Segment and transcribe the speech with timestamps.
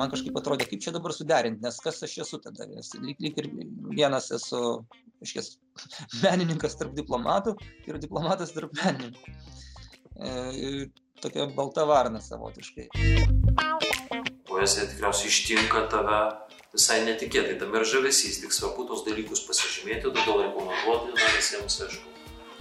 [0.00, 2.66] Man kažkaip atrodė, kaip čia dabar suderinti, nes kas aš esu tada.
[2.70, 3.48] Nes lyg, lyg ir
[3.92, 4.60] vienas esu,
[5.24, 5.54] iškės,
[6.24, 7.56] menininkas tarp diplomatų
[7.88, 9.36] ir diplomatas tarp menininkų.
[10.20, 10.30] E,
[11.22, 12.88] tokia balta varna savotiškai.
[14.50, 16.20] Poezija tikriausiai ištinka tave
[16.74, 22.09] visai netikėtai, tam ir žavesys, tik svarbu tos dalykus pasižymėti, todėl rekomenduoju na, visiems, aišku,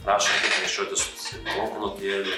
[0.06, 1.06] prašom tik nešiotis
[1.48, 2.36] banknotėlį,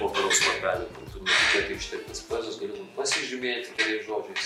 [0.00, 4.44] popieriaus lapelį, kur tu netikėtai ištirtas poezijos galėtum pasižymėti keliais žodžiais.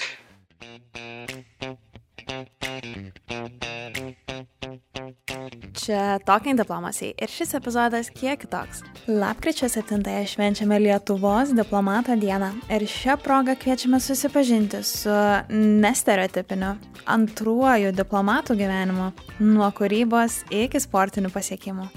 [5.83, 8.85] Čia Talking Diplomacy ir šis epizodas kiek kitoks.
[9.10, 15.16] Lapkričio 7-ąją švenčiame Lietuvos diplomato dieną ir šią progą kviečiame susipažinti su
[15.51, 16.77] nestereotipiniu
[17.16, 19.10] antruoju diplomatų gyvenimu
[19.43, 21.91] nuo kūrybos iki sportinių pasiekimų.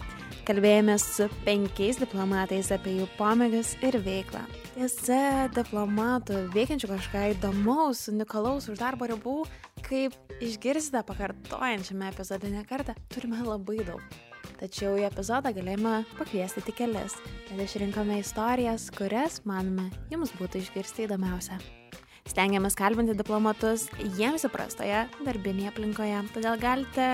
[0.45, 4.44] Kalbėjome su penkiais diplomatais apie jų pomėgius ir veiklą.
[4.76, 9.40] Tiesa, diplomatų veikiančių kažką įdomaus, unikalaus už darbo ribų,
[9.87, 10.13] kaip
[10.46, 14.04] išgirsite pakartojančiame epizode ne kartą, turime labai daug.
[14.60, 21.07] Tačiau į epizodą galėjome pakviesti tik kelias, tad išrinkome istorijas, kurias, manome, jums būtų išgirsti
[21.07, 21.57] įdomiausia.
[22.30, 23.87] Stengiamės kalbinti diplomatus
[24.20, 27.09] jiems įprastoje darbinėje aplinkoje, todėl galite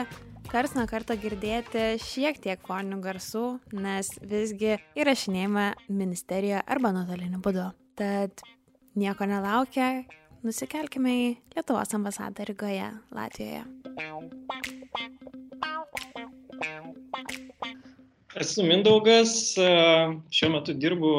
[0.50, 3.44] karts nuo karto girdėti šiek tiek foninių garsų,
[3.76, 7.68] nes visgi įrašinėjame ministerijoje arba nuotoliniu būdu.
[8.00, 8.44] Tad
[8.98, 10.04] nieko nelaukia,
[10.46, 13.66] nusikelkime į Lietuvos ambasadą Rygoje, Latvijoje.
[18.42, 21.12] Esu Mindaugas, šiuo metu dirbu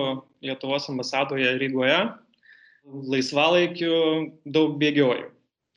[0.43, 2.01] Lietuvos ambasadoje Rygoje.
[3.13, 3.93] Laisvalaikiu
[4.43, 5.31] daug bėgioju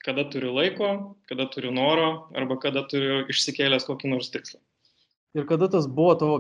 [0.06, 4.60] kada turiu laiko, kada turiu noro arba kada turiu išsikėlęs kokį nors tikslą.
[5.36, 6.36] Ir kada tas buvo tavo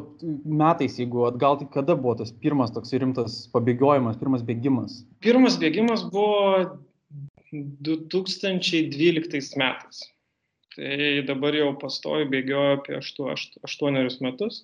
[0.48, 5.02] metais, jeigu atgal, tai kada buvo tas pirmas toks rimtas pabėgiojimas, pirmas bėgimas?
[5.26, 6.78] Pirmas bėgimas buvo
[7.52, 9.98] 2012 metais.
[10.76, 14.64] Tai dabar jau pastoju bėgioju apie 8 metus.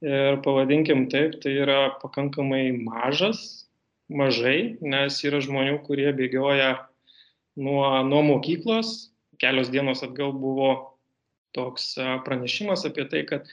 [0.00, 3.66] Ir pavadinkim taip, tai yra pakankamai mažas,
[4.08, 6.70] mažai, nes yra žmonių, kurie bėgioja
[7.60, 9.10] nuo, nuo mokyklos.
[9.40, 10.70] Kelios dienos atgal buvo
[11.56, 11.94] toks
[12.26, 13.48] pranešimas apie tai, kad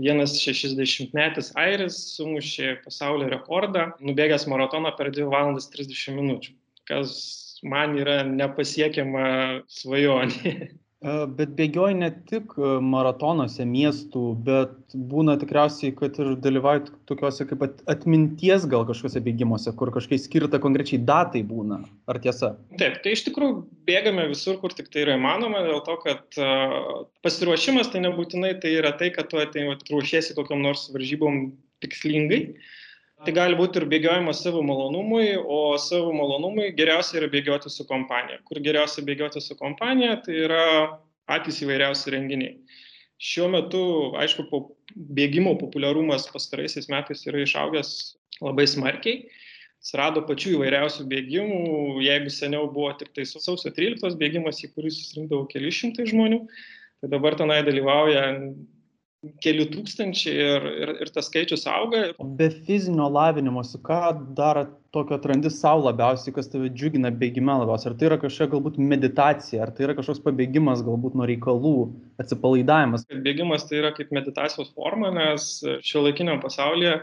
[0.00, 6.54] vienas 60-metis airis sumušė pasaulio rekordą, nubėgęs maratoną per 2 valandas 30 minučių,
[6.90, 7.18] kas
[7.66, 9.26] man yra nepasiekiama
[9.70, 10.56] svajonė.
[11.04, 18.64] Bet bėgioji ne tik maratonuose miestų, bet būna tikriausiai, kad ir dalyvauji tokiuose kaip atminties
[18.72, 21.82] gal kažkokiuose bėgimuose, kur kažkaip skirta konkrečiai datai būna.
[22.08, 22.54] Ar tiesa?
[22.80, 27.04] Taip, tai iš tikrųjų bėgame visur, kur tik tai yra įmanoma, dėl to, kad uh,
[27.26, 31.50] pasiruošimas tai nebūtinai tai yra tai, kad tu ateini, ruošiesi kokiam nors varžybom
[31.84, 32.40] tikslingai.
[33.24, 38.42] Tai gali būti ir bėgiojimas savo malonumui, o savo malonumui geriausia yra bėgioti su kompanija.
[38.48, 40.64] Kur geriausia bėgioti su kompanija, tai yra
[41.30, 42.58] patys įvairiausi renginiai.
[43.24, 43.80] Šiuo metu,
[44.20, 44.60] aišku, po
[45.16, 47.94] bėgimo populiarumas pastaraisiais metais yra išaugęs
[48.44, 49.24] labai smarkiai.
[49.80, 51.64] Atsirado pačių įvairiausių bėgimų.
[52.04, 56.42] Jeigu seniau buvo tik tai sausio 13 bėgimas, į kurį susirinkdavo keli šimtai žmonių,
[57.00, 58.28] tai dabar tenai dalyvauja
[59.44, 62.02] keli tūkstančiai ir, ir, ir tas skaičius auga.
[62.38, 64.00] Be fizinio lavinimosi, ką
[64.36, 64.60] dar
[64.94, 67.92] tokio atrandi savo labiausiai, kas tave džiugina bėgime labiausiai?
[67.92, 71.74] Ar tai yra kažkokia galbūt meditacija, ar tai yra kažkoks pabėgimas galbūt nuo reikalų,
[72.22, 73.08] atsipalaidavimas?
[73.26, 76.98] Bėgimas tai yra kaip meditacijos forma, nes šio laikinio pasaulyje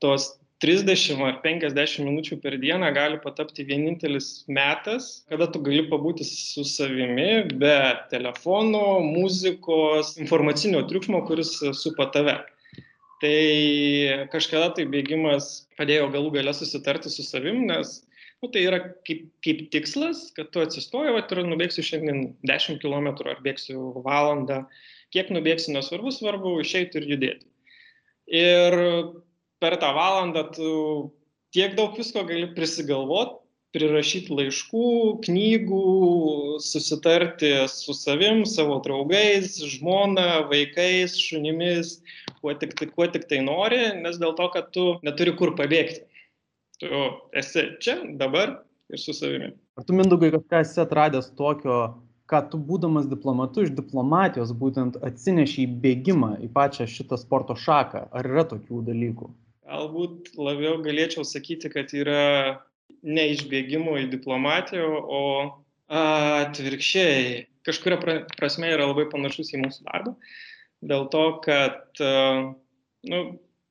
[0.00, 6.26] tos 30 ar 50 minučių per dieną gali patapti vienintelis metas, kada tu gali pabūti
[6.28, 7.76] su savimi be
[8.12, 12.36] telefono, muzikos, informacinio triukšmo, kuris supa tave.
[13.20, 13.38] Tai
[14.32, 15.48] kažkada tai bėgimas
[15.80, 17.98] padėjo galų gale susitarti su savim, nes
[18.40, 23.40] nu, tai yra kaip, kaip tikslas, kad tu atsistoji ir nubėgsi šiandien 10 km ar
[23.44, 24.62] bėgsiu valandą,
[25.12, 27.46] kiek nubėgsi nesvarbu, svarbu išeiti ir judėti.
[28.30, 28.76] Ir
[29.60, 30.70] per tą valandą tu
[31.54, 33.36] tiek daug visko gali prisigalvot,
[33.74, 34.86] prirašyti laiškų,
[35.26, 35.82] knygų,
[36.64, 41.98] susitarti su savim, savo draugais, žmona, vaikais, šunimis,
[42.40, 46.02] kuo tik, kuo tik tai nori, nes dėl to, kad tu neturi kur pabėgti.
[46.80, 47.06] Tu
[47.36, 48.56] esi čia, dabar
[48.90, 49.52] ir su savimi.
[49.78, 51.76] Ar tu, Mindaugai, kažką esi atradęs tokio,
[52.30, 58.08] ką tu būdamas diplomatu iš diplomatijos būtent atsineši į bėgimą, į pačią šitą sporto šaką?
[58.10, 59.30] Ar yra tokių dalykų?
[59.70, 62.58] Galbūt labiau galėčiau sakyti, kad yra
[63.06, 65.22] ne išbėgimo į diplomatiją, o
[65.94, 67.44] atvirkščiai.
[67.66, 68.00] Kažkuria
[68.38, 70.16] prasme yra labai panašus į mūsų darbą.
[70.90, 73.20] Dėl to, kad nu,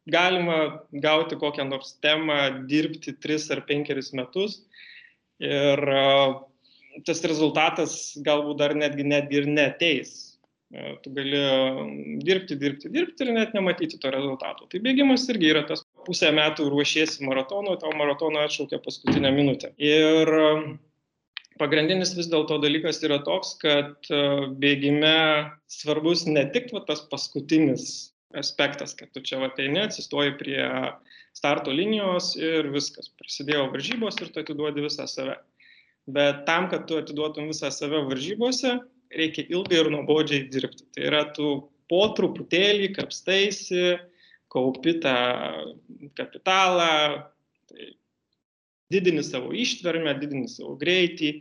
[0.10, 0.60] galima
[1.04, 4.62] gauti kokią nors temą, dirbti 3 ar 5 metus
[5.44, 5.84] ir
[7.07, 10.16] tas rezultatas galbūt dar netgi, netgi ir neteis.
[10.69, 11.40] Tu gali
[12.22, 14.68] dirbti, dirbti, dirbti ir net nematyti to rezultato.
[14.69, 19.74] Tai bėgimas irgi yra tas pusę metų ruošiesi maratono, tau maratoną atšaukia paskutinę minutę.
[19.78, 20.31] Ir
[21.60, 24.22] pagrindinis vis dėlto dalykas yra toks, kad e,
[24.62, 30.62] bėgime svarbus ne tik va, tas paskutinis aspektas, kad tu čia ateini, atsistoji prie
[31.38, 35.38] starto linijos ir viskas, prasidėjo varžybos ir tu atiduodi visą save.
[36.10, 38.80] Bet tam, kad tu atiduotum visą save varžybose,
[39.13, 40.88] reikia ilgai ir nuobodžiai dirbti.
[40.95, 41.52] Tai yra, tu
[41.90, 43.98] po truputėlį kapstaisi,
[44.50, 45.16] kaupi tą
[46.18, 47.22] kapitalą,
[47.69, 47.94] tai
[48.92, 51.34] didini savo ištvermę, didini savo greitį,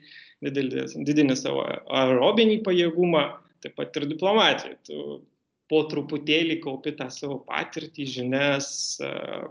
[0.44, 3.24] didini, savo aerobinį pajėgumą,
[3.64, 4.76] taip pat ir diplomatiją.
[4.86, 5.20] Tu
[5.68, 8.68] po truputėlį kaupi tą savo patirtį, žinias,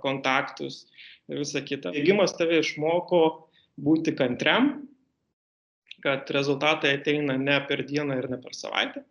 [0.05, 0.85] kontaktus
[1.29, 1.93] ir visą kitą.
[1.97, 3.21] Bėgimas tave išmoko
[3.81, 4.87] būti kantriam,
[6.05, 9.03] kad rezultatai ateina ne per dieną ir ne per savaitę,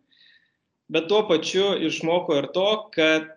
[0.91, 3.36] bet tuo pačiu išmoko ir to, kad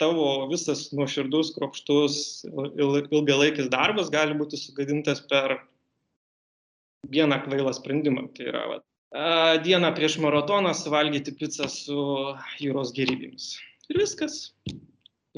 [0.00, 5.58] tavo visas nuoširdus, kropštus, ilgalaikis darbas gali būti sugadintas per
[7.10, 8.28] vieną kvailą sprendimą.
[8.36, 8.78] Tai yra va,
[9.64, 11.98] dieną prieš maratoną suvalgyti pizzą su
[12.62, 13.56] jūros gerybėmis.
[13.90, 14.38] Ir viskas.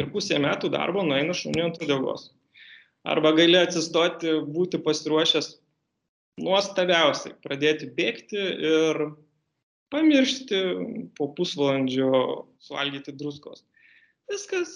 [0.01, 2.31] Ir pusė metų darbo nueina šuniu ant uodegos.
[3.05, 5.57] Arba gali atsistoti, būti pasiruošęs
[6.41, 8.41] nuostabiausiai, pradėti bėgti
[8.71, 9.03] ir
[9.93, 10.61] pamiršti
[11.19, 12.23] po pusvalandžio
[12.63, 13.67] suvalgyti druskos
[14.33, 14.75] viskas.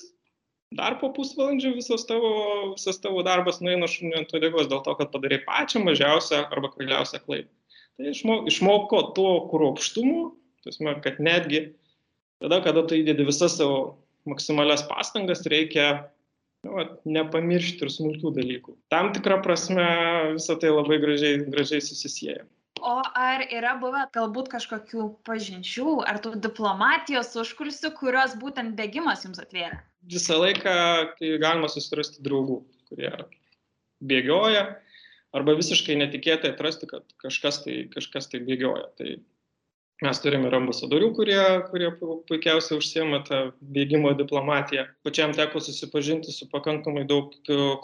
[0.77, 2.31] Dar po pusvalandžio visas tavo,
[2.75, 7.23] visas tavo darbas nueina šuniu ant uodegos dėl to, kad padarai pačią mažiausią arba kvailiausią
[7.23, 7.51] klaidą.
[7.97, 10.25] Tai išmoko, išmoko to kruopštumo,
[10.67, 11.63] tasme, kad netgi
[12.43, 15.87] tada, kada tu įdedi visas savo maksimalias pastangas, reikia
[16.67, 18.77] nu, nepamiršti ir smulkių dalykų.
[18.93, 19.87] Tam tikrą prasme
[20.35, 22.43] visą tai labai gražiai, gražiai susisieja.
[22.87, 29.43] O ar yra buvę galbūt kažkokių pažinčių ar tų diplomatijos užkulsių, kurios būtent bėgimas jums
[29.43, 29.81] atvėrė?
[30.07, 30.75] Visą laiką
[31.43, 33.11] galima susirasti draugų, kurie
[34.07, 34.63] bėgioja,
[35.35, 38.87] arba visiškai netikėtai atrasti, kad kažkas tai, kažkas tai bėgioja.
[39.01, 39.17] Tai
[40.05, 41.39] Mes turime ir ambasadorių, kurie,
[41.71, 41.87] kurie
[42.29, 43.39] puikiausiai užsiema tą
[43.73, 44.83] bėgimo diplomatiją.
[45.07, 47.33] Pačiam teko susipažinti su pakankamai daug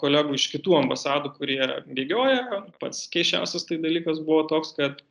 [0.01, 1.57] kolegų iš kitų ambasadų, kurie
[1.87, 2.59] bėgioja.
[2.83, 5.01] Pats keišiausias tai dalykas buvo toks, kad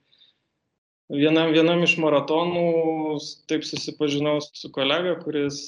[1.11, 2.67] vienam, vienam iš maratonų
[3.51, 5.59] taip susipažinau su kolega, kuris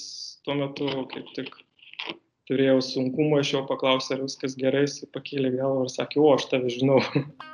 [0.46, 1.50] tuo metu kaip tik
[2.46, 6.46] turėjau sunkumų, aš jo paklausė, ar viskas gerai, jis pakėlė galvą ir sakė, o aš
[6.52, 7.00] tave žinau.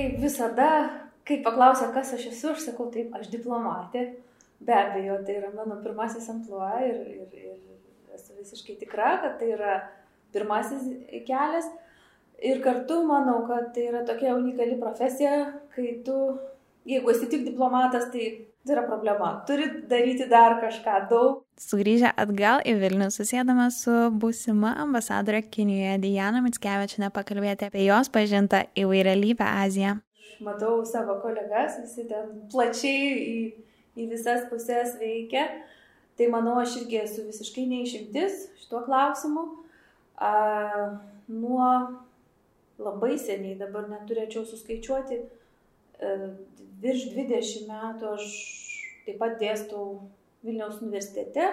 [0.00, 0.66] Tai visada,
[1.28, 4.06] kai paklausia, kas aš esu, aš sakau, taip, aš diplomatė.
[4.64, 9.50] Be abejo, tai yra mano pirmasis ampluo ir, ir, ir esu visiškai tikra, kad tai
[9.58, 9.74] yra
[10.32, 10.86] pirmasis
[11.28, 11.68] kelias.
[12.40, 15.34] Ir kartu manau, kad tai yra tokia unikali profesija,
[15.76, 16.16] kai tu,
[16.88, 18.30] jeigu esi tik diplomatas, tai
[18.66, 19.30] Tai yra problema.
[19.48, 21.38] Turi daryti dar kažką daug.
[21.60, 28.66] Sugrįžę atgal į Vilnių, susėdame su būsima ambasadorė Kinijoje Diana Mitskevičinė pakalbėti apie jos pažintą
[28.82, 29.96] įvairialybę Aziją.
[30.44, 33.40] Matau savo kolegas, visi ten plačiai į,
[33.96, 35.46] į visas pusės veikia.
[36.20, 39.46] Tai manau, aš irgi esu visiškai neišimtis šituo klausimu.
[40.20, 40.32] A,
[41.32, 41.68] nuo
[42.80, 45.22] labai seniai, dabar neturėčiau suskaičiuoti,
[46.80, 48.30] virš 20 metų aš
[49.06, 49.84] taip pat dėstau
[50.44, 51.50] Vilniaus universitete,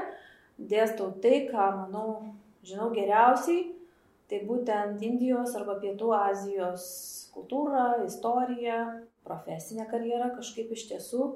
[0.57, 2.07] dėstau tai, ką manau
[2.67, 3.73] žinau geriausiai,
[4.31, 6.87] tai būtent Indijos arba Pietų Azijos
[7.35, 8.79] kultūra, istorija,
[9.27, 11.27] profesinė karjera kažkaip iš tiesų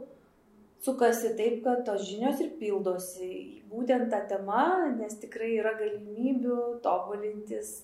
[0.82, 7.84] sukasi taip, kad tos žinios ir pildosi būtent tą temą, nes tikrai yra galimybių tobulintis,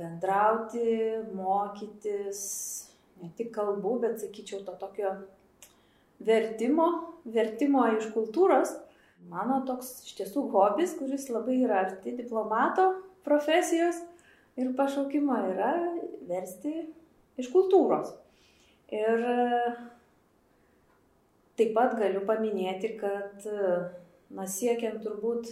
[0.00, 2.40] bendrauti, mokytis,
[3.20, 5.12] ne tik kalbų, bet sakyčiau to tokio
[6.24, 6.88] vertimo,
[7.24, 8.74] vertimo iš kultūros.
[9.30, 12.86] Mano toks iš tiesų hobis, kuris labai yra arti diplomato
[13.26, 13.98] profesijos
[14.56, 15.72] ir pašaukimo yra
[16.28, 16.72] versti
[17.40, 18.14] iš kultūros.
[18.90, 19.26] Ir
[21.60, 23.44] taip pat galiu paminėti, kad
[24.32, 25.50] na, siekiant turbūt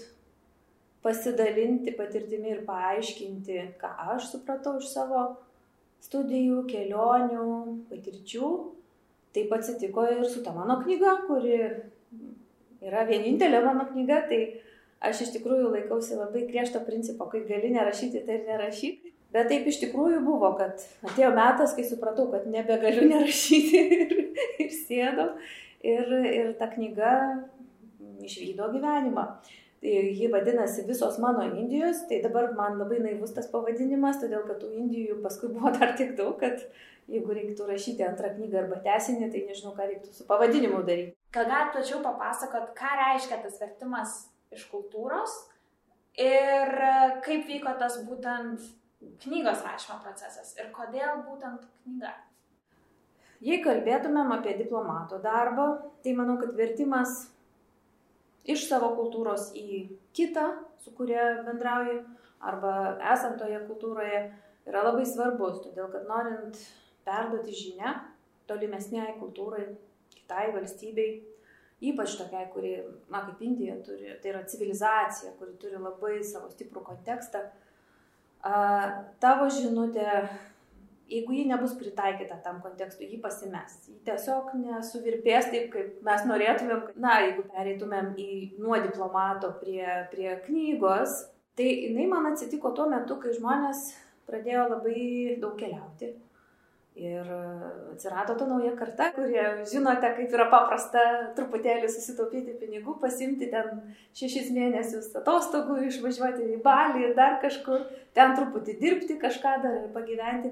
[1.04, 5.26] pasidalinti patirtimi ir paaiškinti, ką aš supratau iš savo
[6.04, 7.48] studijų, kelionių,
[7.90, 8.50] patirčių.
[9.36, 11.58] Taip atsitiko ir su ta mano knyga, kuri
[12.84, 14.40] yra vienintelė mano knyga, tai
[15.04, 19.12] aš iš tikrųjų laikausi labai griežto principo, kai gali nerašyti, tai ir nerašyk.
[19.34, 24.14] Bet taip iš tikrųjų buvo, kad atėjo metas, kai supratau, kad nebegaliu nerašyti ir,
[24.64, 25.30] ir sėdau.
[25.84, 27.10] Ir, ir ta knyga
[28.24, 29.26] išvydo gyvenimą.
[29.82, 34.72] Ji vadinasi Visos mano Indijos, tai dabar man labai naivus tas pavadinimas, todėl kad tų
[34.74, 36.64] Indijų paskui buvo dar tiek daug, kad
[37.08, 41.14] jeigu reiktų rašyti antrą knygą arba tesinį, tai nežinau, ką reiktų su pavadinimu daryti.
[41.32, 44.18] Gal galite plačiau papasakot, ką reiškia tas vertimas
[44.50, 45.38] iš kultūros
[46.18, 46.74] ir
[47.22, 48.66] kaip vyko tas būtent
[49.22, 52.16] knygos rašymo procesas ir kodėl būtent knyga?
[53.46, 55.68] Jei kalbėtumėm apie diplomato darbą,
[56.02, 57.28] tai manau, kad vertimas
[58.48, 59.84] iš savo kultūros į
[60.16, 60.48] kitą,
[60.82, 62.00] su kuria bendrauji,
[62.40, 62.74] arba
[63.12, 64.22] esant toje kultūroje,
[64.68, 66.58] yra labai svarbus, todėl kad norint
[67.06, 67.94] perduoti žinę
[68.48, 69.66] tolimesniai kultūrai,
[70.14, 71.18] kitai valstybei,
[71.90, 72.74] ypač tokiai, kuri,
[73.12, 77.44] na, kaip Indija turi, tai yra civilizacija, kuri turi labai savo stiprų kontekstą,
[79.22, 80.08] tavo žinutė,
[81.08, 83.78] jeigu ji nebus pritaikyta tam kontekstui, ji pasimes.
[83.88, 86.86] Ji tiesiog nesuvirpės taip, kaip mes norėtumėm.
[87.00, 88.28] Na, jeigu pereitumėm į,
[88.60, 91.24] nuo diplomato prie, prie knygos,
[91.58, 93.90] tai jinai man atsitiko tuo metu, kai žmonės
[94.28, 95.02] pradėjo labai
[95.40, 96.14] daug keliauti
[96.98, 97.42] Ir e,
[97.92, 101.02] atsirado ta nauja karta, kurie žinote, kaip yra paprasta
[101.36, 103.84] truputėlį susitaupyti pinigų, pasimti ten
[104.18, 107.84] šešis mėnesius atostogų, išvažiuoti į Balį ir dar kažkur,
[108.18, 110.50] ten truputį dirbti, kažką dar pagyventi.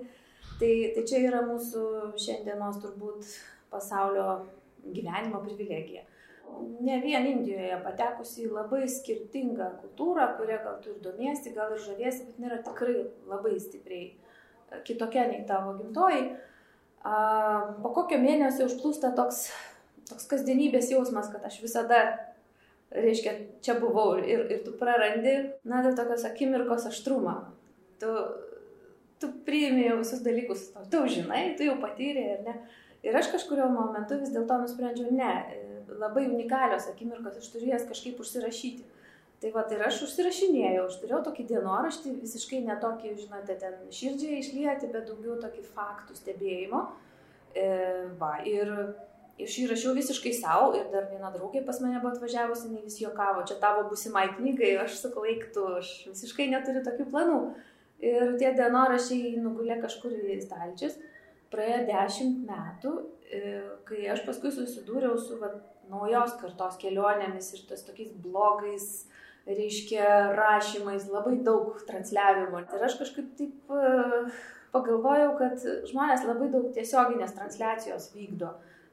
[0.56, 1.82] Tai, tai čia yra mūsų
[2.16, 3.26] šiandienos turbūt
[3.68, 4.46] pasaulio
[4.86, 6.06] gyvenimo privilegija.
[6.80, 11.82] Ne vien Indijoje patekusi į labai skirtingą kultūrą, kurią gal tu ir domiesi, gal ir
[11.82, 14.14] žaviesi, bet nėra tikrai labai stipriai
[14.86, 16.30] kitokia nei tavo gimtoji,
[17.82, 19.46] po kokio mėnesio užplūsta toks,
[20.08, 22.00] toks kasdienybės jausmas, kad aš visada,
[22.94, 25.36] reiškia, čia buvau ir, ir tu prarandi,
[25.68, 27.38] na, tai tokios akimirkos aštrumą.
[28.00, 28.10] Tu,
[29.20, 32.56] tu priimi jau visus dalykus, tu žinai, tu jau patyrė ir ne.
[33.06, 35.32] Ir aš kažkurio momentu vis dėlto nusprendžiau, ne,
[36.00, 38.84] labai unikalios akimirkos, aš turiu jas kažkaip užsirašyti.
[39.36, 44.88] Tai va, ir aš užsirašinėjau, aš turėjau tokį dienoraštį, visiškai netokį, žinote, ten širdžiai išlieti,
[44.94, 46.80] bet daugiau tokį faktų stebėjimo.
[47.52, 47.66] E,
[48.20, 48.72] va, ir
[49.36, 52.96] aš jį rašiau visiškai savo ir dar viena draugė pas mane buvo atvažiavusi, jinai vis
[53.02, 57.40] juokavo, čia tavo busimai knygai, aš sakau, eiktų, aš visiškai neturiu tokių planų.
[58.04, 60.98] Ir tie dienoraščiai nugulė kažkur į stalčius.
[61.52, 62.92] Praėjo dešimt metų,
[63.30, 63.40] e,
[63.88, 65.52] kai aš paskui susidūriau su va,
[65.88, 69.06] naujos kartos kelionėmis ir tas tokiais blogais,
[69.46, 72.60] reiškia, rašymais, labai daug transliavimo.
[72.66, 73.92] Ir aš kažkaip taip e,
[74.74, 78.50] pagalvojau, kad žmonės labai daug tiesioginės transliacijos vykdo,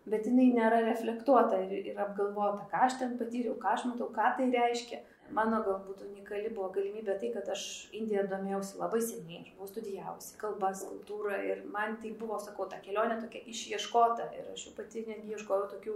[0.09, 4.35] bet jinai nėra reflektuota ir, ir apgalvota, ką aš ten patyriau, ką aš matau, ką
[4.37, 5.01] tai reiškia.
[5.31, 7.63] Mano galbūt unikali buvo galimybė tai, kad aš
[7.95, 12.81] Indiją domėjausi labai seniai, aš buvau studijavusi kalbas, kultūrą ir man tai buvo, sakau, ta
[12.83, 15.95] kelionė tokia išieškota ir aš jau pati netgi ieškojau tokių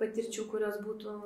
[0.00, 1.16] patirčių, kurios būtų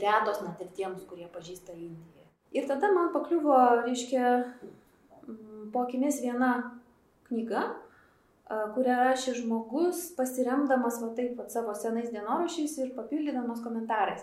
[0.00, 2.24] retos net ir tiems, kurie pažįsta Indiją.
[2.54, 4.34] Ir tada man pakliuvo, reiškia,
[5.74, 6.52] po akimis viena
[7.28, 7.64] knyga,
[8.48, 14.22] kurią rašė žmogus, pasiremdamas va taip pat savo senais dienorašiais ir papildydamas komentarais.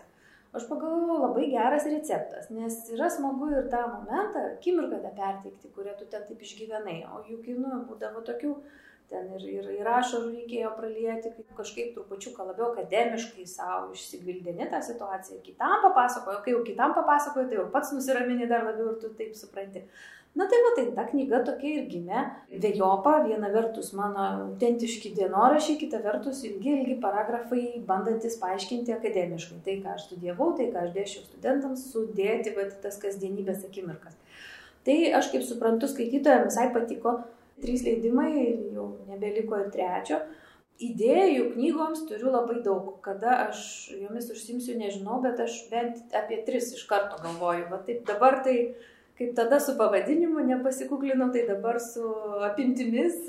[0.52, 5.94] Aš pagalvojau, labai geras receptas, nes yra smagu ir tą momentą, akimirką tą perteikti, kurią
[6.00, 6.98] tu ten taip išgyvenai.
[7.16, 8.52] O juk, nu, būdavo tokių
[9.12, 15.40] ten ir, ir, ir ašarų reikėjo pralieti, kažkaip trupučiuką labiau akademiškai savo išsigvildini tą situaciją,
[15.48, 19.36] kitam papasakoju, kai jau kitam papasakoju, tai jau pats nusiramini dar labiau ir tu taip
[19.40, 19.86] supranti.
[20.36, 22.22] Na tai matai, ta knyga tokia ir gimė,
[22.64, 29.76] vėjopa, viena vertus mano autentiški dienorašiai, kita vertus ilgi, ilgi paragrafai, bandantis paaiškinti akademiškai tai,
[29.84, 34.16] ką aš studijavau, tai, ką aš dėšiau studentams, sudėti va, tas kasdienybės akimirkas.
[34.88, 37.18] Tai aš kaip suprantu, skaitytojams visai patiko,
[37.62, 38.32] trys leidimai
[38.72, 40.22] jau nebeliko ir trečio.
[40.82, 42.88] Idėjų knygoms turiu labai daug.
[43.06, 47.68] Kada aš jomis užsimsiu, nežinau, bet aš bent apie tris iš karto galvoju.
[47.70, 48.72] Va taip dabar tai,
[49.20, 52.06] kaip tada su pavadinimu nepasikuklinau, tai dabar su
[52.48, 53.28] apimtimis,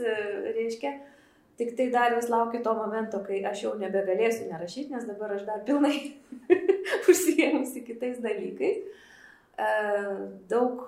[0.56, 0.92] reiškia,
[1.60, 5.46] tik tai dar vis laukiu to momento, kai aš jau nebegalėsiu nerašyti, nes dabar aš
[5.48, 5.94] dar pilnai
[7.10, 8.82] užsijėmusi kitais dalykais.
[9.62, 9.70] E,
[10.48, 10.86] daug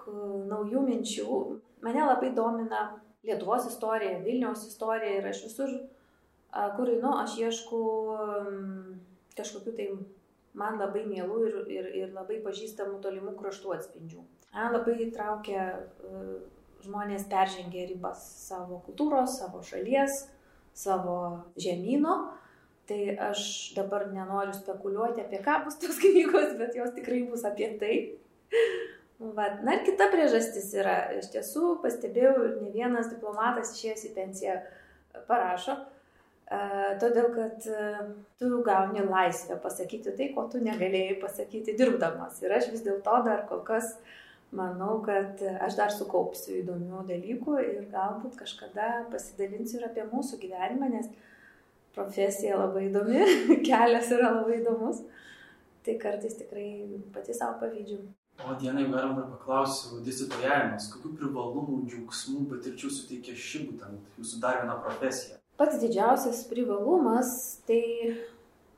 [0.50, 1.40] naujų minčių.
[1.84, 2.86] Mane labai domina
[3.24, 5.70] Lietuvos istorija, Vilniaus istorija ir aš visur,
[6.76, 7.80] kur einu, aš iešku
[9.36, 9.86] kažkokiu tai
[10.54, 14.22] man labai mielų ir, ir, ir labai pažįstamų tolimų kraštų atspindžių.
[14.54, 15.66] Man labai įtraukia
[16.84, 20.24] žmonės peržengė ribas savo kultūros, savo šalies,
[20.76, 21.18] savo
[21.58, 22.16] žemynų.
[22.84, 22.98] Tai
[23.30, 27.94] aš dabar nenoriu spekuliuoti, apie ką bus tos knygos, bet jos tikrai bus apie tai.
[29.18, 34.56] Va, na ir kita priežastis yra, iš tiesų pastebėjau, ne vienas diplomatas išėjęs į pensiją
[35.30, 35.78] parašo,
[37.00, 37.68] todėl kad
[38.42, 42.42] tu gauni laisvę pasakyti tai, ko tu negalėjai pasakyti dirbdamas.
[42.44, 43.94] Ir aš vis dėlto dar kol kas
[44.56, 50.90] manau, kad aš dar sukaupsiu įdomių dalykų ir galbūt kažkada pasidalinsiu ir apie mūsų gyvenimą,
[50.94, 51.10] nes
[51.94, 53.22] profesija labai įdomi,
[53.68, 55.04] kelias yra labai įdomus.
[55.84, 56.68] Tai kartais tikrai
[57.12, 57.98] pati savo pavydžiu.
[58.42, 64.40] O Diena, jeigu galima dar paklausiu, dėstytojavimas, kokių privalumų, džiaugsmų, patirčių suteikia ši būtent jūsų
[64.42, 65.38] dar viena profesija?
[65.60, 67.28] Pats didžiausias privalumas
[67.68, 67.84] tai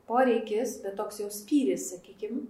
[0.07, 2.43] poreikis, bet toks jau spyris, sakykime,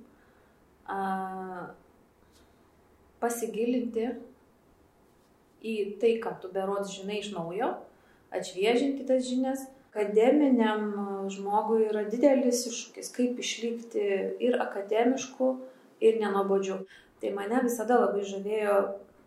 [3.22, 4.12] pasigilinti
[5.66, 7.74] į tai, ką tu berods žinai iš naujo,
[8.34, 9.66] atšviežinti tas žinias.
[9.98, 14.04] Akademiniam žmogui yra didelis iššūkis, kaip išlikti
[14.46, 15.48] ir akademišku,
[16.06, 16.84] ir nenobodžiu.
[17.18, 18.76] Tai mane visada labai žavėjo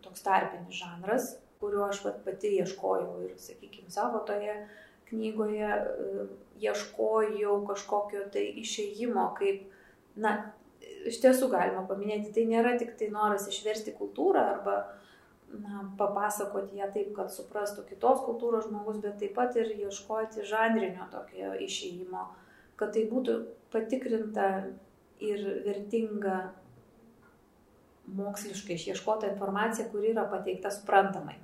[0.05, 4.55] toks tarpinis žanras, kuriuo aš pat pati ieškojau ir, sakykime, savo toje
[5.11, 6.27] knygoje e,
[6.63, 9.67] ieškojau kažkokio tai išėjimo, kaip,
[10.17, 10.37] na,
[11.09, 14.77] iš tiesų galima paminėti, tai nėra tik tai noras išversti kultūrą arba
[15.51, 21.09] na, papasakoti ją taip, kad suprastų kitos kultūros žmogus, bet taip pat ir ieškoti žanrinio
[21.13, 22.27] tokio išėjimo,
[22.81, 23.37] kad tai būtų
[23.73, 24.51] patikrinta
[25.21, 26.39] ir vertinga
[28.11, 31.37] moksliškai išieškota informacija, kuri yra pateikta suprantamai.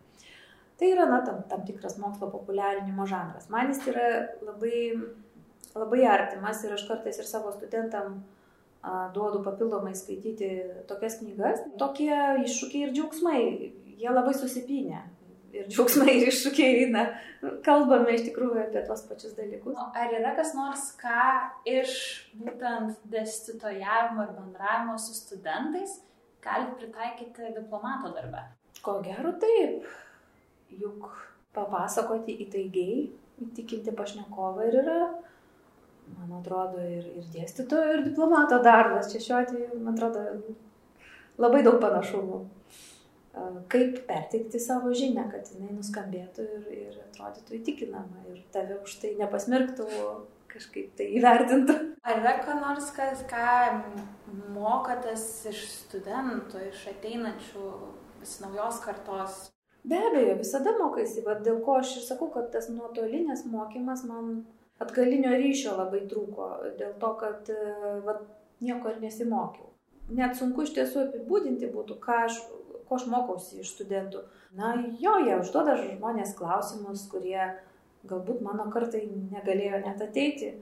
[0.76, 3.48] Tai yra na, tam, tam tikras mokslo populiarinimo žanras.
[3.52, 4.08] Man jis yra
[4.44, 4.80] labai,
[5.76, 8.18] labai artimas ir aš kartais ir savo studentam
[9.14, 10.50] duodu papildomai skaityti
[10.88, 11.62] tokias knygas.
[11.80, 12.14] Tokie
[12.44, 13.42] iššūkiai ir džiaugsmai,
[13.98, 15.02] jie labai susipinę.
[15.56, 17.06] Ir džiaugsmai ir iššūkiai eina.
[17.64, 19.78] Kalbame iš tikrųjų apie tos pačius dalykus.
[19.96, 21.28] Ar yra kas nors, ką
[21.70, 21.94] iš
[22.38, 26.00] būtent dėstytojavimo ir bendravimo su studentais
[26.44, 28.44] galit pritaikyti diplomato darbe?
[28.84, 29.86] Ko gero taip.
[30.76, 31.08] Juk
[31.56, 33.06] papasakoti įtaigiai,
[33.46, 35.00] įtikinti pašnekovą ir yra,
[36.14, 39.10] man atrodo, ir, ir dėstytojo, ir diplomato darbas.
[39.12, 40.24] Čia šiuo atveju, man atrodo,
[41.42, 42.44] labai daug panašumų.
[43.72, 49.12] Kaip perteikti savo žinią, kad jinai nuskambėtų ir, ir atrodytų įtikinama ir tave už tai
[49.18, 49.88] nepasmerktų
[50.56, 51.74] kažkaip tai įvertintų.
[52.06, 53.82] Ar yra ką nors, kas, ką
[54.54, 57.66] mokotės iš studentų, iš ateinančių
[58.22, 59.42] vis naujos kartos?
[59.86, 64.40] Be abejo, visada mokaiesi, bet dėl ko aš ir sakau, kad tas nuotolinės mokymas man
[64.82, 67.50] atgalinio ryšio labai trūko, dėl to, kad
[68.06, 68.18] va,
[68.64, 69.70] nieko ir nesimokiau.
[70.16, 72.40] Net sunku iš tiesų apibūdinti būtų, ką aš,
[72.86, 74.22] ko aš mokausi iš studentų.
[74.56, 77.40] Na, jo, jie užduoda žmonės klausimus, kurie
[78.06, 80.52] galbūt mano kartai negalėjo net ateiti.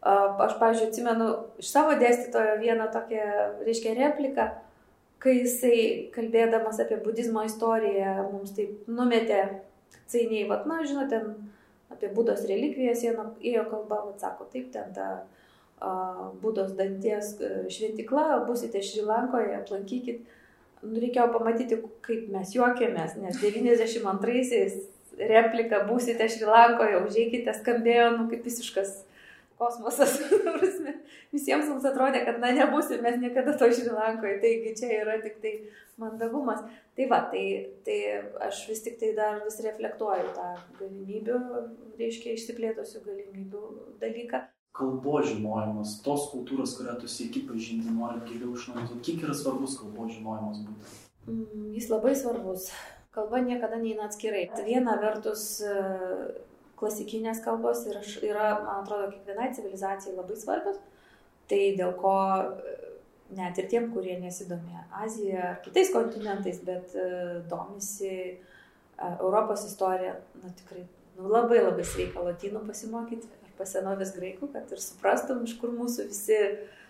[0.00, 1.28] Aš, pavyzdžiui, atsimenu
[1.60, 3.24] iš savo dėstytojo vieną tokią,
[3.66, 4.46] reiškia, repliką,
[5.20, 5.80] kai jisai,
[6.14, 9.42] kalbėdamas apie budizmo istoriją, mums taip numetė,
[10.08, 11.20] cainiai, vad, na, žinote,
[11.90, 15.10] apie būdos relikvijas ėjo kalba, vad, sako, taip, ten ta
[16.42, 20.26] būdos danties e, šventikla, busite Šrilankoje, aplankykit.
[20.82, 24.76] Nu, reikėjo pamatyti, kaip mes juokėmės, nes 92-aisiais
[25.30, 29.00] replika, būsite Šrilankoje, užėjkite, skambėjo, nu, kaip visiškas
[29.60, 30.16] kosmosas.
[31.34, 35.52] Visiems mums atrodė, kad, na, nebūsim mes niekada to Šrilankoje, taigi čia yra tik tai
[36.00, 36.62] mandagumas.
[36.96, 37.44] Tai va, tai,
[37.86, 37.98] tai
[38.48, 40.48] aš vis tik tai dar vis reflektuoju tą
[40.80, 41.42] galimybių,
[42.00, 43.66] reiškia, išsiplėtosių galimybių
[44.02, 44.46] dalyką.
[44.80, 50.14] Kalbos žinojimas, tos kultūros, kurią tu sieki pažinti, nori giliau išnaudoti, kiek yra svarbus kalbos
[50.14, 50.96] žinojimas būtent?
[51.26, 52.70] Mm, jis labai svarbus
[53.14, 54.48] kalba niekada neina atskirai.
[54.64, 55.60] Viena vertus
[56.80, 60.80] klasikinės kalbos yra, yra, man atrodo, kiekvienai civilizacijai labai svarbios.
[61.50, 62.76] Tai dėl ko e,
[63.36, 70.16] net ir tiem, kurie nesidomė Aziją ar kitais kontinentais, bet uh, domisi uh, Europos istorija,
[70.42, 75.54] na tikrai nu, labai labai sveika latynų pasimokyti ar pasenovės graikų, kad ir suprastum, iš
[75.62, 76.80] kur mūsų visi uh,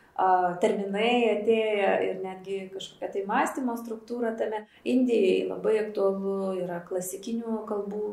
[0.65, 4.65] terminai atėję ir netgi kažkokia tai mąstymo struktūra tame.
[4.89, 8.05] Indijai labai aktualu yra klasikinių kalbų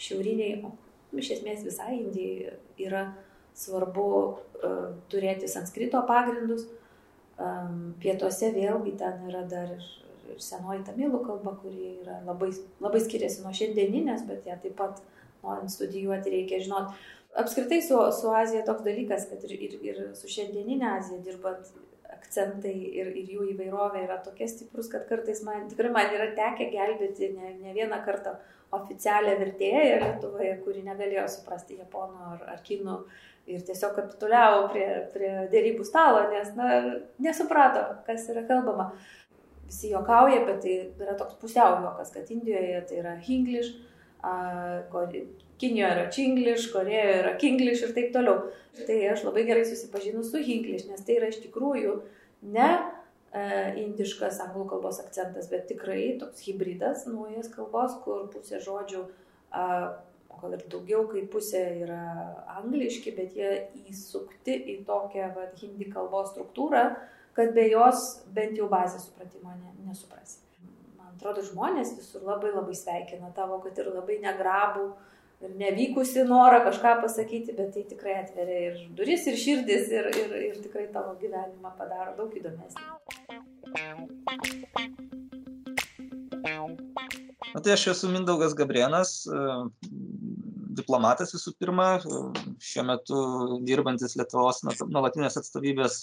[0.00, 0.72] šiauriniai, o
[1.18, 3.06] iš esmės visai Indijai yra
[3.56, 6.66] svarbu uh, turėti sanskrito pagrindus.
[7.40, 9.84] Um, pietuose vėlgi ten yra dar ir,
[10.28, 12.50] ir senoji tamilų kalba, kuri yra labai,
[12.84, 15.00] labai skiriasi nuo šiandieninės, bet ją taip pat
[15.40, 16.98] norint studijuoti reikia žinoti
[17.34, 21.70] apskritai su, su Azija toks dalykas, kad ir, ir, ir su šiandieninė Azija dirbant
[22.14, 26.70] akcentai ir, ir jų įvairovė yra tokie stiprus, kad kartais man tikrai man yra tekę
[26.72, 28.36] gelbėti ne, ne vieną kartą
[28.76, 32.98] oficialią vertėją Lietuvoje, kuri negalėjo suprasti japonų ar, ar kinų
[33.50, 36.68] ir tiesiog kapituliavo prie, prie dėrybų stalo, nes na,
[37.22, 38.92] nesuprato, kas yra kalbama.
[39.70, 43.74] visi juokauja, bet tai yra toks pusiau juokas, kad Indijoje tai yra Hinglish,
[45.60, 48.48] Kinijoje yra Chinglish, Korejoje yra Kinglish ir taip toliau.
[48.86, 51.96] Tai aš labai gerai susipažinu su Hinglish, nes tai yra iš tikrųjų
[52.54, 53.42] ne e,
[53.82, 59.04] indiškas anglų kalbos akcentas, bet tikrai toks hybridas naujas kalbos, kur pusė žodžių,
[59.52, 59.66] a,
[60.40, 62.00] gal ir daugiau kaip pusė yra
[62.56, 63.52] angliški, bet jie
[63.90, 66.84] įsukti į tokią va, hindi kalbos struktūrą,
[67.36, 70.40] kad be jos bent jau bazės supratimo ne, nesuprasi.
[70.96, 75.09] Man atrodo, žmonės visur labai labai sveikina tavo, kad ir labai negrabų ir
[75.40, 80.60] nevykusi norą kažką pasakyti, bet tai tikrai atveria ir duris, ir širdis, ir, ir, ir
[80.64, 82.82] tikrai tavo gyvenimą padaro daug įdomesnį.
[87.54, 89.24] Na tai aš esu Mindaugas Gabrienas,
[90.76, 91.88] diplomatas visų pirma,
[92.62, 93.24] šiuo metu
[93.66, 96.02] dirbantis Lietuvos nuolatinės atstovybės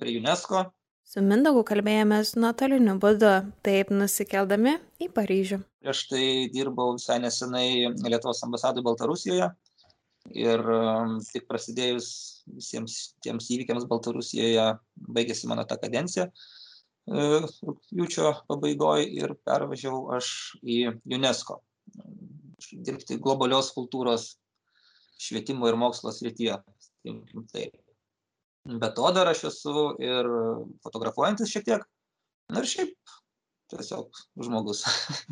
[0.00, 0.68] prie UNESCO
[1.08, 3.28] Su Mindaugu kalbėjomės nuotoliniu būdu,
[3.64, 5.56] taip nusikeldami į Paryžių.
[5.80, 9.46] Prieš tai dirbau visai nesenai Lietuvos ambasadui Baltarusijoje
[10.36, 12.10] ir um, tik prasidėjus
[12.58, 14.68] visiems tiems įvykiams Baltarusijoje
[15.16, 20.78] baigėsi mano ta kadencija e, rūpjūčio pabaigoje ir pervažiavau aš į
[21.16, 21.62] UNESCO
[22.84, 24.34] dirbti globalios kultūros
[25.16, 26.60] švietimo ir mokslo srityje.
[27.54, 27.87] Taip
[28.68, 30.28] be to dar aš esu ir
[30.84, 31.84] fotografuojantis šiek tiek.
[32.52, 33.14] Na ir šiaip
[33.72, 34.84] tiesiog žmogus.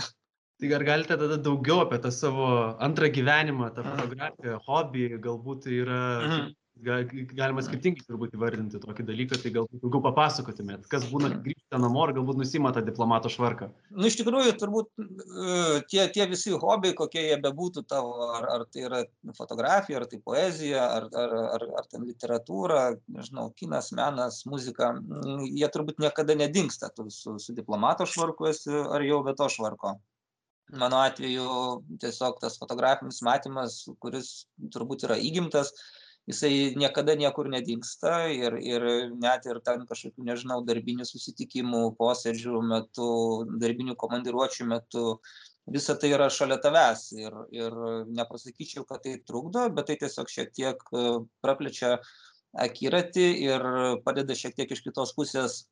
[0.57, 2.47] Tai ar galite tada daugiau apie tą savo
[2.81, 9.39] antrą gyvenimą, tą fotografiją, hobį, galbūt tai yra mhm galima skirtingai turbūt įvardinti tokį dalyką,
[9.41, 13.69] tai galbūt daugiau papasakotumėt, kas būna, kai grįžta namo ir galbūt nusima tą diplomato švarką.
[13.91, 15.07] Na, nu, iš tikrųjų, turbūt e,
[15.91, 19.03] tie, tie visi hobiai, kokie jie bebūtų tavo, ar, ar tai yra
[19.39, 22.83] fotografija, ar tai poezija, ar, ar, ar, ar ten literatūra,
[23.17, 24.93] nežinau, kinas, menas, muzika,
[25.47, 29.97] jie turbūt niekada nedingsta, tu su, su diplomato švarku esi, ar jau be to švarko.
[30.75, 31.47] Mano atveju
[32.03, 35.71] tiesiog tas fotografinis matymas, kuris turbūt yra įgimtas,
[36.27, 43.11] jisai niekada niekur nedingsta ir ir net ir ten kažkokių nežinau darbinių susitikimų posėdžių metu
[43.63, 45.05] darbinių komandiruočių metu
[45.77, 47.79] visa tai yra šalia tavęs ir ir
[48.19, 51.07] nepasakyčiau kad tai trukdo bet tai tiesiog šiek tiek e,
[51.47, 51.97] praplečia
[52.67, 53.71] akiratį ir
[54.05, 55.65] padeda šiek tiek iš kitos pusės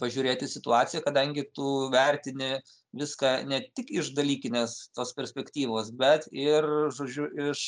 [0.00, 2.60] pažiūrėti situaciją, kadangi tu vertini
[2.94, 6.62] viską ne tik iš dalykinės tos perspektyvos, bet ir,
[6.94, 7.64] žodžiu, iš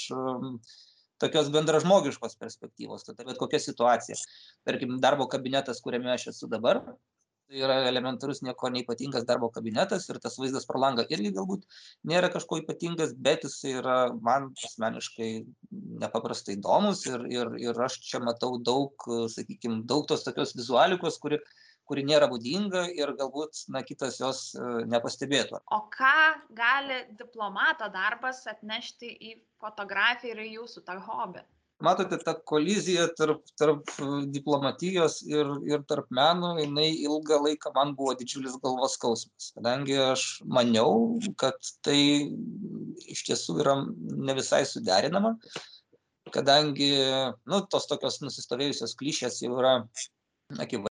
[1.23, 4.19] tokios bendražmogiškos perspektyvos, tada bet kokia situacija.
[4.69, 6.83] Tarkim, darbo kabinetas, kuriame aš esu dabar,
[7.49, 11.65] tai yra elementarus nieko neipatingas darbo kabinetas ir tas vaizdas pro langą irgi galbūt
[12.11, 13.97] nėra kažko ypatingas, bet jis yra
[14.29, 15.31] man asmeniškai
[16.05, 21.41] nepaprastai įdomus ir, ir, ir aš čia matau daug, sakykime, daug tos tokios vizualikos, kuri
[21.89, 25.63] kuri nėra būdinga ir galbūt na, kitas jos e, nepastebėtų.
[25.75, 26.17] O ką
[26.57, 31.45] gali diplomato darbas atnešti į fotografiją ir į jūsų tą hobį?
[31.87, 33.91] Matote, ta kolizija tarp, tarp
[34.35, 40.25] diplomatijos ir, ir tarp meno, jinai ilgą laiką man buvo didžiulis galvos skausmas, kadangi aš
[40.59, 42.01] maniau, kad tai
[43.15, 45.37] iš tiesų yra ne visai suderinama,
[46.35, 46.91] kadangi,
[47.47, 49.79] nu, tos tokios nusistovėjusios klišės jau yra
[50.59, 50.88] akivaizdžios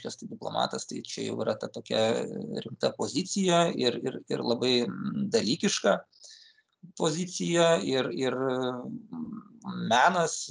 [0.00, 2.24] reiškias tai diplomatas, tai čia jau yra ta tokia
[2.64, 4.86] rimta pozicija ir, ir, ir labai
[5.30, 5.98] dalykiška
[6.96, 8.34] pozicija ir, ir
[9.90, 10.50] menas,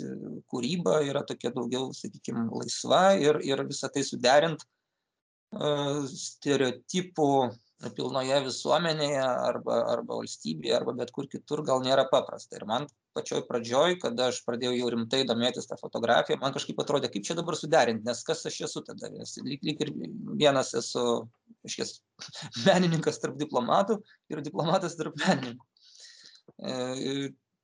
[0.49, 4.61] kūryba yra tokia daugiau, sakykime, laisva ir, ir visą tai suderint
[6.13, 7.31] stereotipų
[7.95, 12.57] pilnoje visuomenėje arba, arba valstybėje arba bet kur kitur gal nėra paprasta.
[12.59, 17.11] Ir man pačioj pradžioj, kada aš pradėjau jau rimtai domėtis tą fotografiją, man kažkaip atrodė,
[17.13, 19.11] kaip čia dabar suderinti, nes kas aš esu tada.
[19.13, 19.93] Nes lyg, lyg ir
[20.41, 21.05] vienas esu,
[21.67, 21.99] iškės,
[22.67, 24.01] menininkas tarp diplomatų
[24.33, 25.65] ir diplomatas tarp menininkų.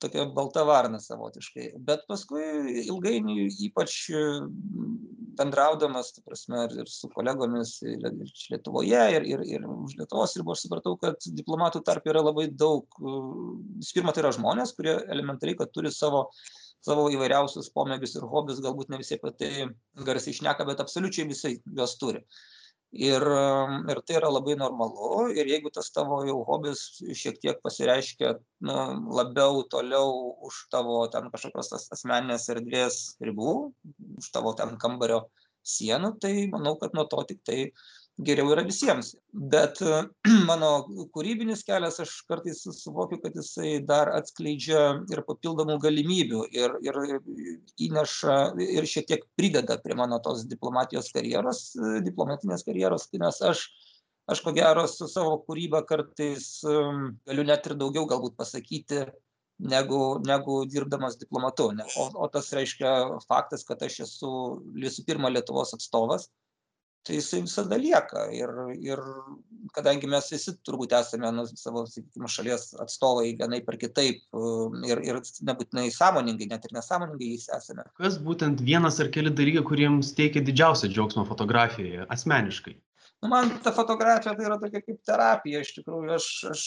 [0.05, 1.71] E, tokia balta varna savotiškai.
[1.87, 2.43] Bet paskui
[2.85, 3.95] ilgainiui, ypač
[5.35, 10.35] bendraudamas, ta prasme, ir, ir su kolegomis ir, ir Lietuvoje, ir, ir, ir už Lietuvos
[10.39, 12.85] ribų, aš supratau, kad diplomatų tarp yra labai daug.
[13.01, 16.29] Visų pirma, tai yra žmonės, kurie elementariai, kad turi savo
[16.85, 19.49] savo įvairiausius pomėgius ir hobius, galbūt ne visi apie tai
[20.05, 22.21] garsiai išneka, bet absoliučiai visi juos turi
[22.91, 23.21] ir
[23.91, 25.31] ir tai yra labai normalu.
[25.35, 28.75] Ir jeigu tas tavo jau hobis šiek tiek pasireiškia nu
[29.17, 33.55] labiau toliau už tavo ten kažkokios tas asmeninės erdvės ribų
[34.21, 35.25] už tavo ten kambario
[35.65, 37.71] sienų tai manau kad nuo to tiktai
[38.17, 39.13] geriau yra visiems.
[39.33, 39.81] Bet
[40.49, 40.71] mano
[41.15, 47.01] kūrybinis kelias, aš kartais suvokiu, kad jisai dar atskleidžia ir papildomų galimybių ir, ir
[47.87, 51.67] įneša ir šiek tiek prideda prie mano tos diplomatijos karjeros,
[52.05, 53.67] diplomatinės karjeros, nes aš
[54.25, 59.03] aš ko gero su savo kūryba kartais galiu net ir daugiau galbūt pasakyti
[59.59, 61.69] negu, negu dirbdamas diplomatu.
[61.99, 64.31] O, o tas reiškia faktas, kad aš esu
[64.75, 66.29] visų pirma Lietuvos atstovas,
[67.05, 68.25] tai jisai visada lieka.
[68.33, 69.01] Ir, ir
[69.75, 74.23] kadangi mes visi turbūt esame nu, savo, sakykime, šalies atstovai vienai per kitaip
[74.89, 77.85] ir, ir nebūtinai sąmoningai, net ir nesąmoningai jais esame.
[78.01, 82.75] Kas būtent vienas ar keli dalykai, kuriems teikia didžiausią džiaugsmą fotografijoje, asmeniškai?
[83.23, 86.63] Nu, man ta fotografija tai yra tokia kaip terapija, iš tikrųjų aš, aš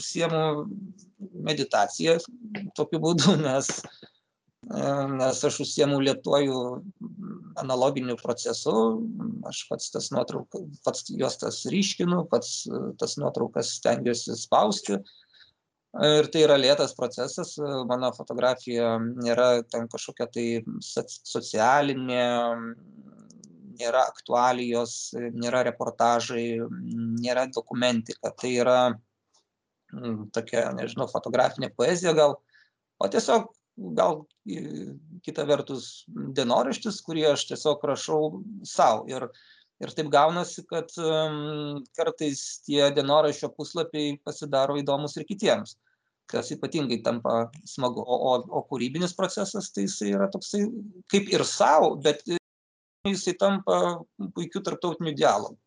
[0.00, 0.42] užsiemu
[1.46, 2.18] meditaciją
[2.76, 3.70] tokiu būdu, nes,
[4.68, 6.58] nes aš užsiemu lietuoju
[7.60, 8.74] analoginiu procesu,
[9.48, 12.68] aš pats tas nuotraukas, pats juos tas ryškinu, pats
[13.00, 15.00] tas nuotraukas stengiuosi spausti.
[16.06, 17.56] Ir tai yra lėtas procesas,
[17.88, 20.44] mano fotografija nėra ten kažkokia tai
[20.78, 22.26] socialinė,
[23.80, 26.60] nėra aktualijos, nėra reportažai,
[27.24, 28.30] nėra dokumentika.
[28.30, 32.36] Tai yra mm, tokia, nežinau, fotografinė poezija gal,
[33.00, 33.50] o tiesiog
[33.96, 34.24] gal
[35.24, 38.20] kita vertus dienoraštis, kurį aš tiesiog rašau
[38.66, 39.06] savo.
[39.10, 39.28] Ir,
[39.80, 45.78] ir taip gaunasi, kad um, kartais tie dienoraščio puslapiai pasidaro įdomus ir kitiems
[46.30, 48.02] kas ypatingai tampa smagu.
[48.06, 50.62] O, o, o kūrybinis procesas, tai jisai yra toksai
[51.10, 52.22] kaip ir savo, bet
[53.08, 53.80] jisai tampa
[54.36, 55.58] puikiu tarptautiniu dialogu.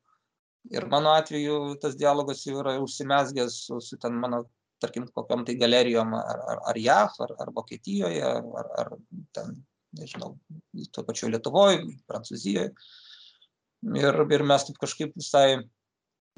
[0.71, 4.45] Ir mano atveju tas dialogas jau yra užsimesgęs su, su ten mano,
[4.83, 8.23] tarkim, kokiam tai galerijom ar, ar, ar JAV, ar, ar Vokietijoje,
[8.61, 8.91] ar, ar
[9.35, 9.55] ten,
[9.99, 10.35] nežinau,
[10.93, 12.73] tuo pačiu Lietuvoje, Prancūzijoje.
[13.99, 15.59] Ir, ir mes taip kažkaip visai,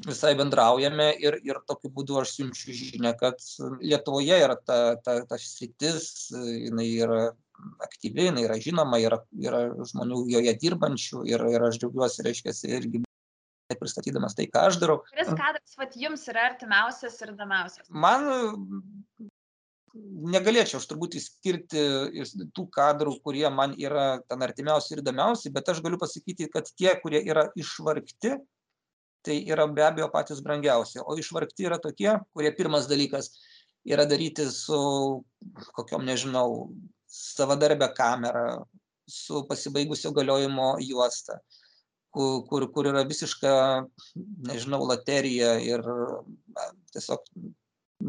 [0.05, 3.41] visai bendraujame ir, ir tokiu būdu aš siunčiu žinę, kad
[3.83, 7.23] Lietuvoje yra ta, ta, ta sritis, jinai yra
[7.85, 13.05] aktyvi, jinai yra žinoma, yra, yra žmonių joje dirbančių ir, ir aš džiaugiuosi, reiškia, irgi
[13.73, 14.99] pristatydamas tai, ką aš darau.
[15.09, 17.89] Kuris kadras vat, jums yra artimiausias ir įdomiausias?
[17.89, 18.27] Man
[20.35, 21.81] negalėčiau aš turbūt įskirti
[22.55, 26.91] tų kadrų, kurie man yra ten artimiausi ir įdomiausi, bet aš galiu pasakyti, kad tie,
[27.01, 28.35] kurie yra išvargti,
[29.25, 31.01] tai yra be abejo patys brangiausi.
[31.01, 33.31] O išvargti yra tokie, kurie pirmas dalykas
[33.87, 34.77] yra daryti su
[35.77, 36.69] kokiom, nežinau,
[37.09, 38.65] savadarbę kamerą
[39.07, 41.39] su pasibaigusio galiojimo juosta,
[42.15, 43.51] kur, kur, yra visiška,
[44.47, 45.83] nežinau, loterija ir
[46.95, 47.25] tiesiog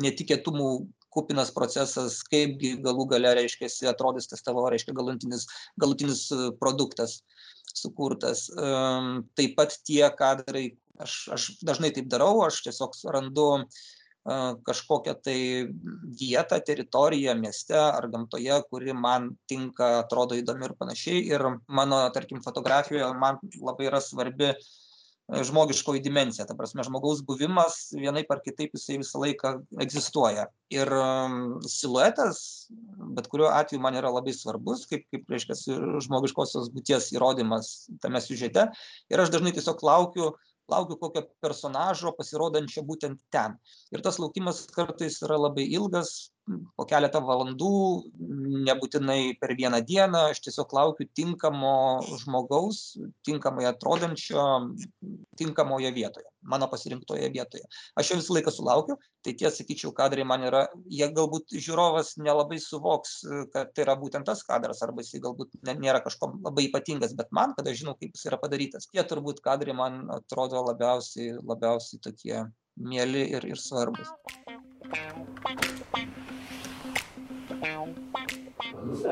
[0.06, 0.70] netikėtumų
[1.16, 5.46] kupinas procesas, kaipgi galų gale, reiškia, atrodys tas tavo, reiškia, galutinis,
[5.80, 6.26] galutinis
[6.60, 7.20] produktas
[7.72, 8.46] sukurtas.
[9.38, 10.66] Taip pat tie kadrai,
[11.00, 13.48] aš, aš dažnai taip darau, aš tiesiog randu
[14.66, 15.38] kažkokią tai
[16.20, 21.22] vietą, teritoriją mieste ar gamtoje, kuri man tinka, atrodo įdomi ir panašiai.
[21.30, 24.54] Ir mano, tarkim, fotografijoje man labai yra svarbi
[25.26, 30.46] žmogiškoji dimencija, ta prasme, žmogaus buvimas vienaip ar kitaip jisai visą laiką egzistuoja.
[30.70, 30.90] Ir
[31.66, 32.68] siluetas,
[33.16, 35.58] bet kuriuo atveju man yra labai svarbus, kaip, kaip reiškia,
[36.06, 38.68] žmogiškosios būties įrodymas tame siužete.
[39.10, 40.30] Ir aš dažnai tiesiog laukiu
[40.72, 43.56] laukiu kokio personažo pasirodančio būtent ten.
[43.94, 46.32] Ir tas laukimas kartais yra labai ilgas,
[46.78, 47.70] po keletą valandų,
[48.66, 51.72] nebūtinai per vieną dieną, aš tiesiog laukiu tinkamo
[52.22, 52.82] žmogaus,
[53.26, 54.44] tinkamai atrodančio,
[55.38, 57.64] tinkamoje vietoje, mano pasirinktoje vietoje.
[57.98, 62.60] Aš jo visą laiką sulaukiu, tai tie, sakyčiau, kadrai man yra, jie galbūt žiūrovas nelabai
[62.62, 63.18] suvoks,
[63.54, 67.56] kad tai yra būtent tas kadras, arba jisai galbūt nėra kažko labai ypatingas, bet man,
[67.58, 72.44] kada žinau, kaip jis yra padarytas, tie turbūt kadrai man atrodo labiausiai, labiausiai tokie
[72.76, 74.12] mėly ir, ir svarbus.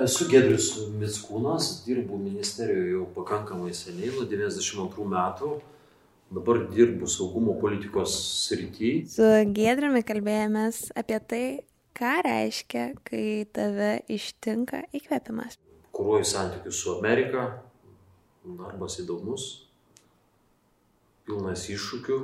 [0.04, 5.50] Esu Gedrius Mitskūnas, dirbu ministerijoje jau pakankamai seniai, nuo 92 metų.
[6.30, 8.14] Dabar dirbu saugumo politikos
[8.48, 9.04] srityje.
[9.12, 11.44] Su Gedriumi kalbėjomės apie tai,
[11.94, 15.58] ką reiškia, kai tave ištinka įkvėpimas.
[15.94, 17.44] Kuruoju santykius su Amerika,
[18.44, 19.46] darbas įdomus,
[21.28, 22.18] pilnas iššūkių.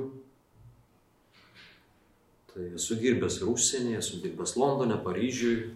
[2.51, 5.69] Tai esu dirbęs ir užsienyje, esu dirbęs Londone, Paryžiuje,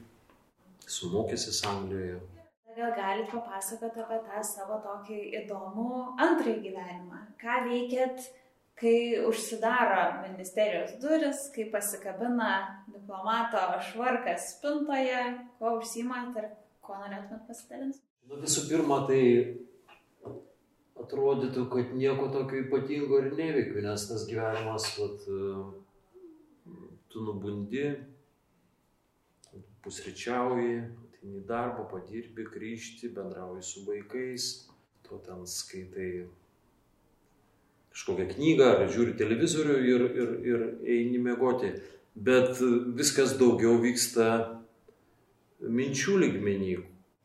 [0.83, 2.19] esu mokęsis Anglijoje.
[2.75, 5.89] Gal galite papasakoti apie tą savo tokį įdomų
[6.25, 7.21] antrąjį gyvenimą?
[7.39, 8.25] Ką veikėt,
[8.75, 12.49] kai užsidaro ministerijos duris, kai pasikabina
[12.91, 13.61] diplomato
[13.91, 15.21] švarkas spintoje,
[15.59, 16.49] kuo užsimat ir
[16.83, 18.01] ko norėtumėt pasidalinti?
[18.27, 19.21] Nu, visų pirma, tai
[21.05, 25.25] atrodytų, kad nieko tokio ypatingo ir neveikiu, nes tas gyvenimas, vat,
[27.07, 27.87] tu nubundi,
[29.85, 30.79] pusryčiauji,
[31.25, 34.67] ateini į darbą, padirbi, grįžti, bendrauji su vaikais,
[35.03, 36.27] tu ten skaitai
[37.93, 41.73] kažkokią knygą ar žiūri televizorių ir, ir, ir eini mėgoti.
[42.15, 42.59] Bet
[42.95, 44.61] viskas daugiau vyksta
[45.61, 46.75] minčių lygmenį.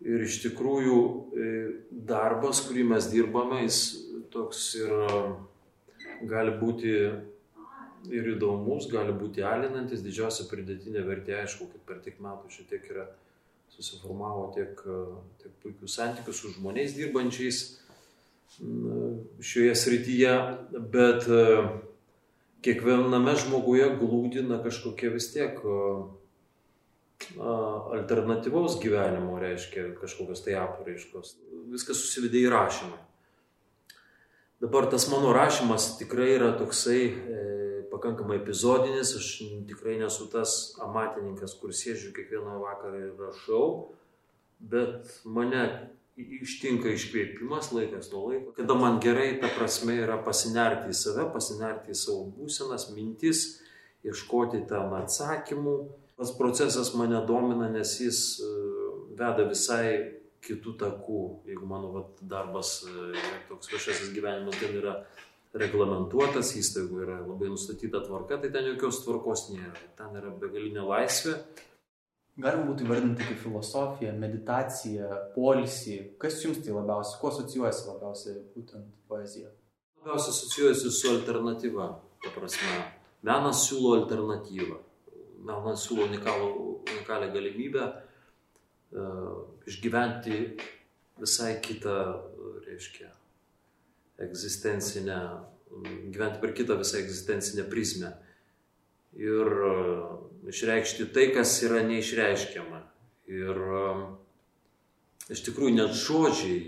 [0.00, 0.98] Ir iš tikrųjų
[1.36, 1.48] e,
[1.90, 4.00] darbas, kurį mes dirbame, jis
[4.32, 4.94] toks ir
[6.24, 6.94] gali būti
[8.08, 13.10] ir įdomus, gali būti alinantis, didžiausia pridėtinė vertė, aišku, kad per tiek metų šitiek yra
[13.74, 14.80] susiformavo tiek,
[15.42, 17.60] tiek puikių santykių su žmonės dirbančiais
[19.40, 20.32] šioje srityje,
[20.92, 21.44] bet e,
[22.66, 25.60] kiekviename žmoguje glūdina kažkokie vis tiek
[27.38, 31.36] alternatyvaus gyvenimo, reiškia kažkokios tai apraiškos.
[31.70, 32.98] Viskas susivedė į rašymą.
[34.60, 37.44] Dabar tas mano rašymas tikrai yra toksai e,
[38.00, 39.28] pakankamai epizodinis, aš
[39.68, 43.66] tikrai nesu tas amatininkas, kur sėdžiu kiekvieną vakarą ir rašau,
[44.60, 45.64] bet mane
[46.16, 51.92] ištinka iškvėpimas laikas nuo laiko, kada man gerai, ta prasme, yra pasinerti į save, pasinerti
[51.92, 53.60] į savo būsenas, mintis,
[54.06, 55.76] ieškoti tam atsakymų.
[56.20, 58.48] Tas procesas mane domina, nes jis e,
[59.16, 61.22] veda visai kitų takų.
[61.48, 64.94] Jeigu mano vat, darbas, e, toks viešasis gyvenimas gan yra
[65.58, 69.88] reglamentuotas, įstaigų yra labai nustatyta tvarka, tai ten jokios tvarkos nėra.
[69.98, 71.38] Ten yra begalinė laisvė
[72.40, 75.96] galima būtų įvardinti kaip filosofiją, meditaciją, polisį.
[76.20, 79.50] Kas jums tai labiausiai, kuo asocijuojasi labiausiai būtent poezija?
[80.00, 81.88] Labiausiai asocijuojasi su alternatyva.
[82.24, 82.76] Ta prasme,
[83.26, 84.80] menas siūlo alternatyvą.
[85.48, 86.50] Menas siūlo unikalų,
[86.84, 89.30] unikalią galimybę uh,
[89.68, 90.42] išgyventi
[91.20, 91.96] visai kitą,
[92.66, 93.08] reiškia,
[94.20, 95.20] egzistencinę,
[96.12, 98.12] gyventi per kitą visą egzistencinę prizmę.
[99.18, 102.80] Ir uh, išreikšti tai, kas yra neišreiškiama.
[103.30, 104.04] Ir um,
[105.30, 106.60] iš tikrųjų net žodžiai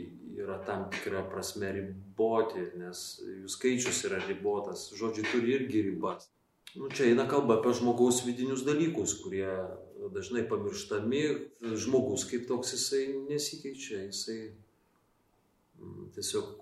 [0.42, 4.88] yra tam tikra prasme riboti, nes jų skaičius yra ribotas.
[4.98, 6.28] Žodžiai turi irgi ribas.
[6.74, 9.50] Nu, čia eina kalba apie žmogaus vidinius dalykus, kurie
[10.14, 11.22] dažnai pamirštami.
[11.78, 14.38] Žmogus kaip toks jisai nesikeičia, jisai
[15.78, 16.54] mm, tiesiog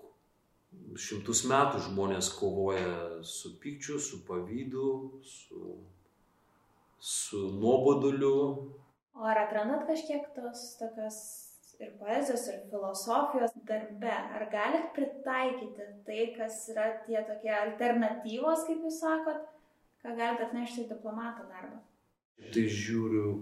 [1.00, 4.90] šimtus metų žmonės kovoja su pykčiu, su pavydu,
[5.26, 5.78] su
[7.00, 8.36] su nuoboduliu.
[9.14, 11.18] O ar atrandat kažkiek tos tokios
[11.80, 14.12] ir poezijos, ir filosofijos darbe?
[14.36, 19.46] Ar galit pritaikyti tai, kas yra tie tokie alternatyvos, kaip jūs sakot,
[20.04, 21.80] ką galite atnešti į diplomato darbą?
[22.40, 23.40] Tai žiūriu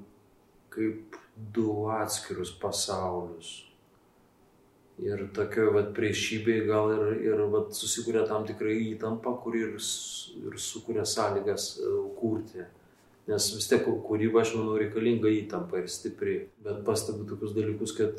[0.75, 1.19] kaip
[1.55, 3.68] du atskirus pasaulius.
[4.99, 9.77] Ir tokio vat, priešybėje gal ir, ir vat, susikuria tam tikrai įtampa, kuri ir,
[10.43, 12.67] ir sukuria sąlygas e, kurti.
[13.29, 16.39] Nes vis tiek kūryba, aš manau, reikalinga įtampa ir stipri.
[16.65, 18.19] Bet pastebiu tokius dalykus, kad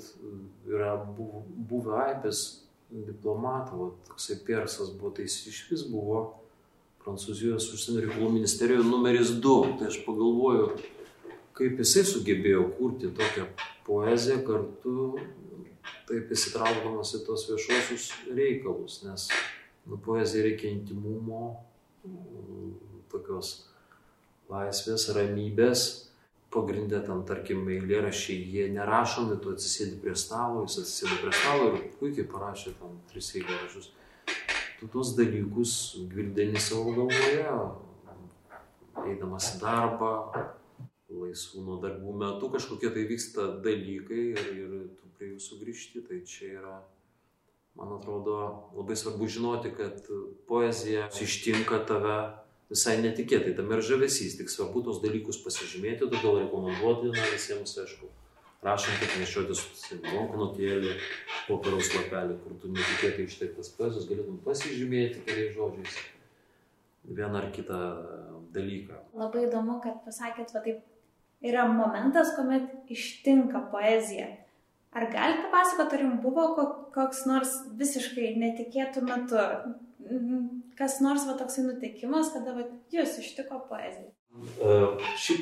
[0.70, 2.44] yra buvę aibės
[2.90, 6.28] diplomatų, toksai persas buvo, tai jis iš vis buvo
[7.00, 9.76] Prancūzijos užsienio reikalų ministerijoje numeris 2.
[9.80, 10.66] Tai aš pagalvoju,
[11.58, 13.46] kaip jisai sugebėjo kurti tokią
[13.88, 14.96] poeziją kartu,
[16.10, 19.30] taip įsitraukdamas į tos viešuosius reikalus, nes
[19.86, 21.60] nu, poezija reikia intimumo,
[23.12, 23.70] tokios
[24.50, 25.88] laisvės, ramybės.
[26.50, 31.84] Pagrindė ten, tarkim, eilėrašiai, jie nerašomi, tu atsisėdi prie stalo, jis atsisėdi prie stalo ir
[32.00, 33.92] puikiai parašė tam tris eilėrašius.
[34.80, 35.74] Tu tuos dalykus
[36.10, 37.54] gvildeni savo galvoje,
[39.12, 40.12] eidamas į darbą,
[41.10, 46.04] laisvų nuo darbų metu kažkokie tai vyksta dalykai ir, ir tu prie jų sugrįžti.
[46.06, 46.76] Tai čia yra,
[47.80, 48.38] man atrodo,
[48.78, 50.06] labai svarbu žinoti, kad
[50.50, 52.20] poezija ištinka tave
[52.70, 58.12] visai netikėtai, tam ir žavesys, tik svarbu tos dalykus pasižymėti, todėl rekomenduotina visiems, aišku,
[58.66, 59.64] rašant, kad nešiotis
[60.06, 60.94] banknotėlį,
[61.48, 65.98] popieriaus lapelį, kur tu netikėtai išteiktas poezijos galėtum pasižymėti keliais žodžiais
[67.10, 67.80] vieną ar kitą
[68.54, 69.02] dalyką.
[69.18, 70.84] Labai įdomu, kad pasakėt, va taip,
[71.42, 74.28] yra momentas, kuomet ištinka poezija.
[74.92, 76.44] Ar galite papasakoti, ar jums buvo
[76.96, 79.38] koks nors visiškai netikėtų metu,
[80.80, 84.10] kas nors va toksai nutikimas, kada va, jūs ištiko poezija?
[84.40, 85.42] Uh, šiaip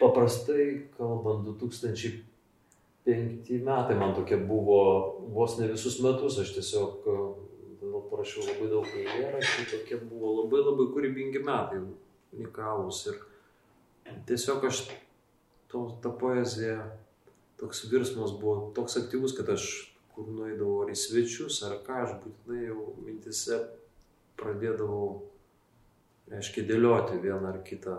[0.00, 0.64] paprastai
[0.96, 4.80] kalbant, 2005 metai man tokie buvo
[5.34, 7.16] vos ne visus metus, aš tiesiog uh,
[8.10, 11.78] parašiau labai daug eilėraščių, tokie buvo labai labai kūrybingi metai,
[12.36, 13.16] unikalūs ir
[14.28, 14.76] tiesiog aš
[15.76, 16.80] to, ta poezija
[17.60, 22.14] toks virsmas buvo toks aktyvus, kad aš kur nueidavau ar į svečius, ar ką, aš
[22.22, 23.58] būtinai jau mintise
[24.40, 25.08] pradėdavau,
[26.32, 27.96] reiškia, dėlioti vieną ar kitą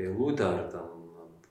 [0.00, 1.02] eilutę, ar ten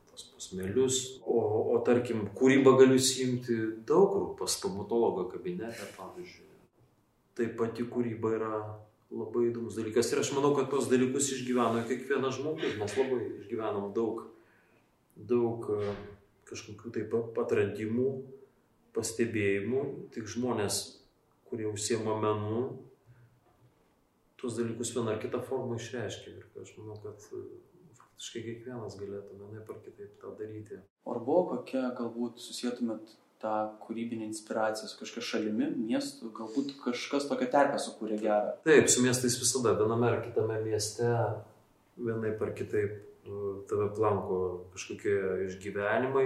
[0.09, 0.99] tos pasmelius.
[1.21, 1.37] O,
[1.75, 3.59] o tarkim, kūrybą galiu įsijungti
[3.89, 6.49] daug kur, pas stomatologo kabinete, pavyzdžiui.
[7.37, 8.57] Tai pati kūryba yra
[9.13, 10.09] labai įdomus dalykas.
[10.13, 12.77] Ir aš manau, kad tos dalykus išgyveno kiekvienas žmogus.
[12.81, 14.25] Mes labai išgyvenom daug,
[15.15, 15.93] daug e,
[16.49, 18.09] kažkokių taip atradimų,
[18.95, 19.83] pastebėjimų.
[20.13, 20.81] Tik žmonės,
[21.49, 22.63] kurie užsiema menu,
[24.39, 26.37] tuos dalykus vieną ar kitą formą išreiškia.
[26.37, 27.43] Ir aš manau, kad e,
[27.99, 30.81] faktiškai kiekvienas galėtų vienaip ar kitaip tą daryti.
[31.09, 33.53] Ar buvo kokia, galbūt susijėtumėt tą
[33.83, 38.53] kūrybinę inspiraciją su kažkokia šalimi, miestu, galbūt kažkas tokią terpę sukūrė gerą.
[38.67, 41.09] Taip, su miestais visada, viename ar kitame mieste,
[41.99, 43.01] vienaip ar kitaip
[43.69, 44.39] tave planko
[44.73, 45.15] kažkokie
[45.47, 46.25] išgyvenimai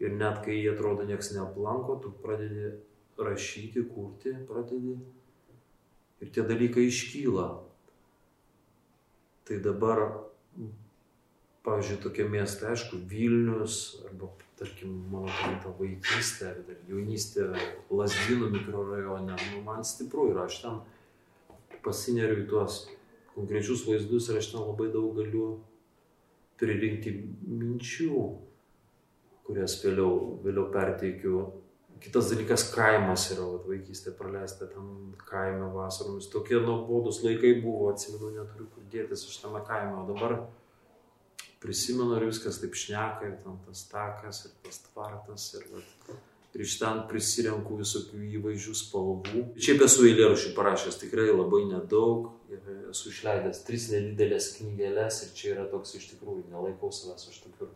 [0.00, 2.72] ir net kai jie atrodo nieks neaplanko, tu pradedi
[3.20, 4.96] rašyti, kurti, pradedi
[6.20, 7.48] ir tie dalykai iškyla.
[9.48, 10.02] Tai dabar,
[11.66, 14.30] pavyzdžiui, tokie miestai, aišku, Vilnius arba
[14.60, 15.32] tarkim, mano
[15.62, 17.48] ta vaikystė, dar jaunystė
[17.90, 20.80] Lasdynų mikrorajone, nu, man stipru ir aš ten
[21.84, 22.82] pasineriu į tuos
[23.32, 25.46] konkrečius vaizdus ir aš ten labai daug galiu
[26.60, 27.14] pririnkti
[27.48, 28.20] minčių,
[29.46, 30.12] kurias vėliau,
[30.44, 31.42] vėliau perteikiu.
[32.00, 36.30] Kitas dalykas- kaimas yra, vat, vaikystė praleista ten kaime vasaromis.
[36.32, 40.46] Tokie nuobodus laikai buvo, atsimenu, neturiu kur dėtis iš tame kaime, o dabar
[41.60, 46.16] prisimenu ir viskas taip šneka, ir ten tas takas, ir tas tvartas, ir, vat,
[46.54, 49.42] ir iš ten prisirenku visokių įvaizdžių spalvų.
[49.62, 55.52] Šiaip esu eilėraščių parašęs tikrai labai nedaug, ir esu išleidęs tris nedidelės knygelės, ir čia
[55.54, 57.70] yra toks iš tikrųjų, nelaikau savęs aš tokiu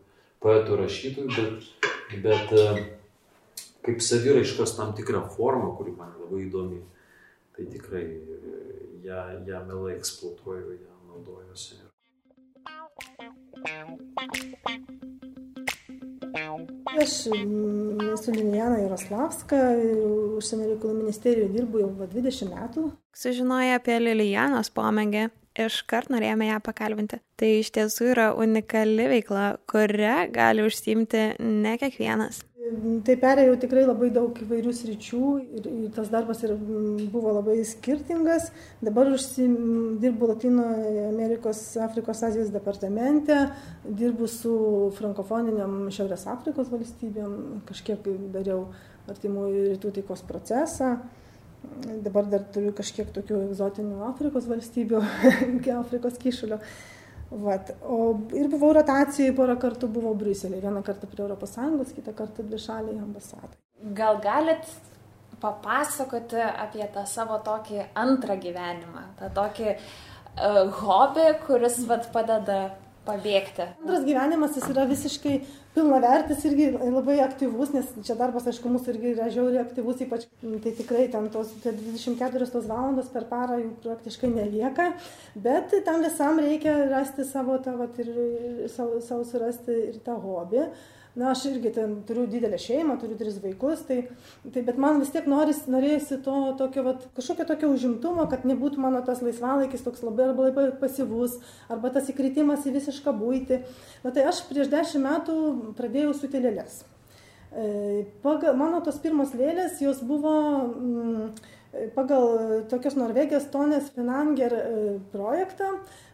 [0.45, 1.71] poetų rašytojų, bet,
[2.25, 2.67] bet e,
[3.87, 6.83] kaip saviraiškos tam tikrą formą, kuri man labai įdomi,
[7.55, 8.51] tai tikrai e,
[9.07, 11.81] ją, ją mielai eksploatuoju, ją naudojuosi.
[16.95, 17.15] Aš
[18.15, 19.61] esu Linijana Jaroslavska,
[20.39, 22.85] užsienio reikalų ministerijoje dirbu jau 20 metų.
[23.17, 25.29] Sužinoję apie Lilijanos pomėgį,
[25.67, 27.21] iškart norėjome ją pakalbinti.
[27.39, 32.43] Tai iš tiesų yra unikali veikla, kuria gali užsimti ne kiekvienas.
[33.05, 35.25] Tai perėjau tikrai labai daug įvairių sričių
[35.59, 36.55] ir, ir tas darbas ir
[37.13, 38.47] buvo labai skirtingas.
[38.81, 39.57] Dabar užsim,
[40.01, 40.65] dirbu Latino
[41.11, 43.37] Amerikos, Afrikos, Azijos departamente,
[43.85, 44.55] dirbu su
[44.97, 47.37] frankofoniniam Šiaurės Afrikos valstybėm,
[47.69, 48.71] kažkiek dariau
[49.13, 50.95] artimųjų rytų taikos procesą.
[52.05, 55.05] Dabar dar turiu kažkiek tokių egzotinių Afrikos valstybių,
[55.83, 56.63] Afrikos kišulio.
[57.43, 57.71] Vat.
[57.83, 63.01] O ir buvau rotacijai, porą kartų buvau Briuselėje, vieną kartą prie ES, kitą kartą dvišaliai
[63.03, 63.59] ambasadai.
[63.99, 64.69] Gal galit
[65.43, 72.61] papasakoti apie tą savo tokį antrą gyvenimą, tą tokį uh, hobį, kuris vat, padeda
[73.07, 73.67] pabėgti.
[73.83, 75.35] Antras gyvenimas jis yra visiškai
[75.75, 80.75] pilnavertis irgi labai aktyvus, nes čia darbas, aišku, mūsų irgi yra žiauriai aktyvus, ypač tai
[80.79, 84.93] tikrai ten tos 24 tos valandos per parą jų praktiškai nelieka,
[85.35, 90.69] bet tam visam reikia rasti savo tą, vat, ir savo, savo surasti ir tą hobį.
[91.15, 94.01] Na, aš irgi ten turiu didelę šeimą, turiu tris vaikus, tai,
[94.51, 98.83] tai bet man vis tiek noris, norėjusi to tokio, vat, kažkokio tokio užimtumo, kad nebūtų
[98.83, 101.39] mano tas laisvalaikis toks labai arba labai pasyvus,
[101.71, 103.61] arba tas įkritimas į visišką būtį.
[104.03, 105.39] Na tai aš prieš dešimt metų
[105.79, 106.83] pradėjau su telėlės.
[107.55, 110.35] E, pagal mano tos pirmos lėlės, jos buvo...
[110.75, 111.29] Mm,
[111.95, 114.65] pagal tokios Norvegijos Tonės Finanger e,
[115.13, 115.71] projektą.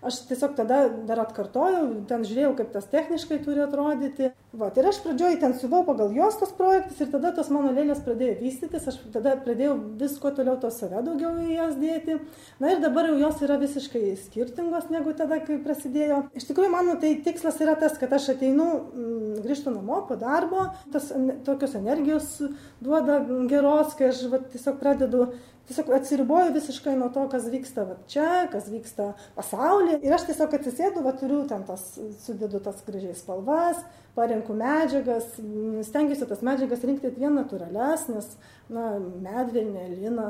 [0.07, 4.31] Aš tiesiog tada dar atkartojau, ten žiūrėjau, kaip tas techniškai turi atrodyti.
[4.51, 8.01] Va, ir aš pradžioj ten siuvau pagal jos tos projektus ir tada tos mano lėlės
[8.03, 12.17] pradėjo vystytis, aš tada pradėjau visko toliau to save daugiau į jas dėti.
[12.59, 16.25] Na ir dabar jau jos yra visiškai skirtingos negu tada, kai prasidėjo.
[16.35, 20.67] Iš tikrųjų, mano tai tikslas yra tas, kad aš ateinu, mm, grįžtu namo po darbo,
[20.91, 21.13] tas
[21.47, 22.35] tokios energijos
[22.83, 25.29] duoda geros, kai aš va, tiesiog pradedu
[25.71, 30.01] tiesiog atsiriboju visiškai nuo to, kas vyksta va, čia, kas vyksta pasaulyje.
[30.05, 31.85] Ir aš tiesiog atsisėdu, va, turiu ten tas,
[32.25, 33.81] sudedu tas gražiai spalvas,
[34.19, 35.33] parenku medžiagas,
[35.87, 38.31] stengiuosi tas medžiagas rinkti vien natūrales, nes,
[38.75, 38.93] na,
[39.23, 40.29] medvilnė, lina,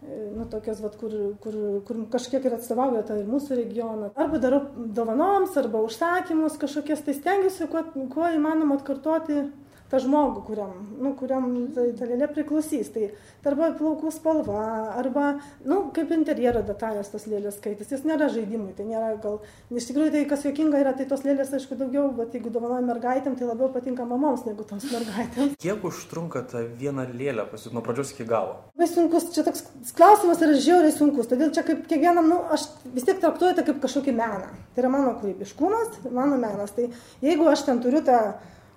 [0.00, 4.14] e, nu, tokios, vat, kur, kur, kur kažkiek ir atstovauja tą ir mūsų regioną.
[4.14, 7.84] Arba darau dovanoms, arba užsakymus kažkokias, tai stengiuosi kuo,
[8.14, 9.48] kuo įmanoma atkartoti
[9.90, 12.90] tą žmogų, kuriam, nu, kuriam ta, ta lėlė priklausys.
[12.94, 13.08] Tai
[13.46, 14.62] arba plaukų spalva,
[14.98, 15.26] arba,
[15.68, 17.92] nu, kaip interjero detalės tos lėlės skaitis.
[17.94, 19.38] Jis nėra žaidimui, tai nėra gal,
[19.70, 23.38] iš tikrųjų tai kas juokinga yra, tai tos lėlės, aišku, daugiau, bet jeigu dovanoja mergaitėm,
[23.38, 25.54] tai labiau patinka mamoms negu toms mergaitėms.
[25.62, 28.58] Kiek užtrunka ta viena lėlė pas jūs nuo pradžios iki galo?
[28.74, 29.64] Labai sunkus, čia toks
[29.96, 33.80] klausimas yra žiauriai sunkus, todėl čia kaip kiekvienam, nu, aš vis tiek traktuoju tai kaip
[33.84, 34.50] kažkokį meną.
[34.74, 36.74] Tai yra mano kūrybiškumas, mano menas.
[36.76, 36.90] Tai
[37.24, 38.18] jeigu aš ten turiu tą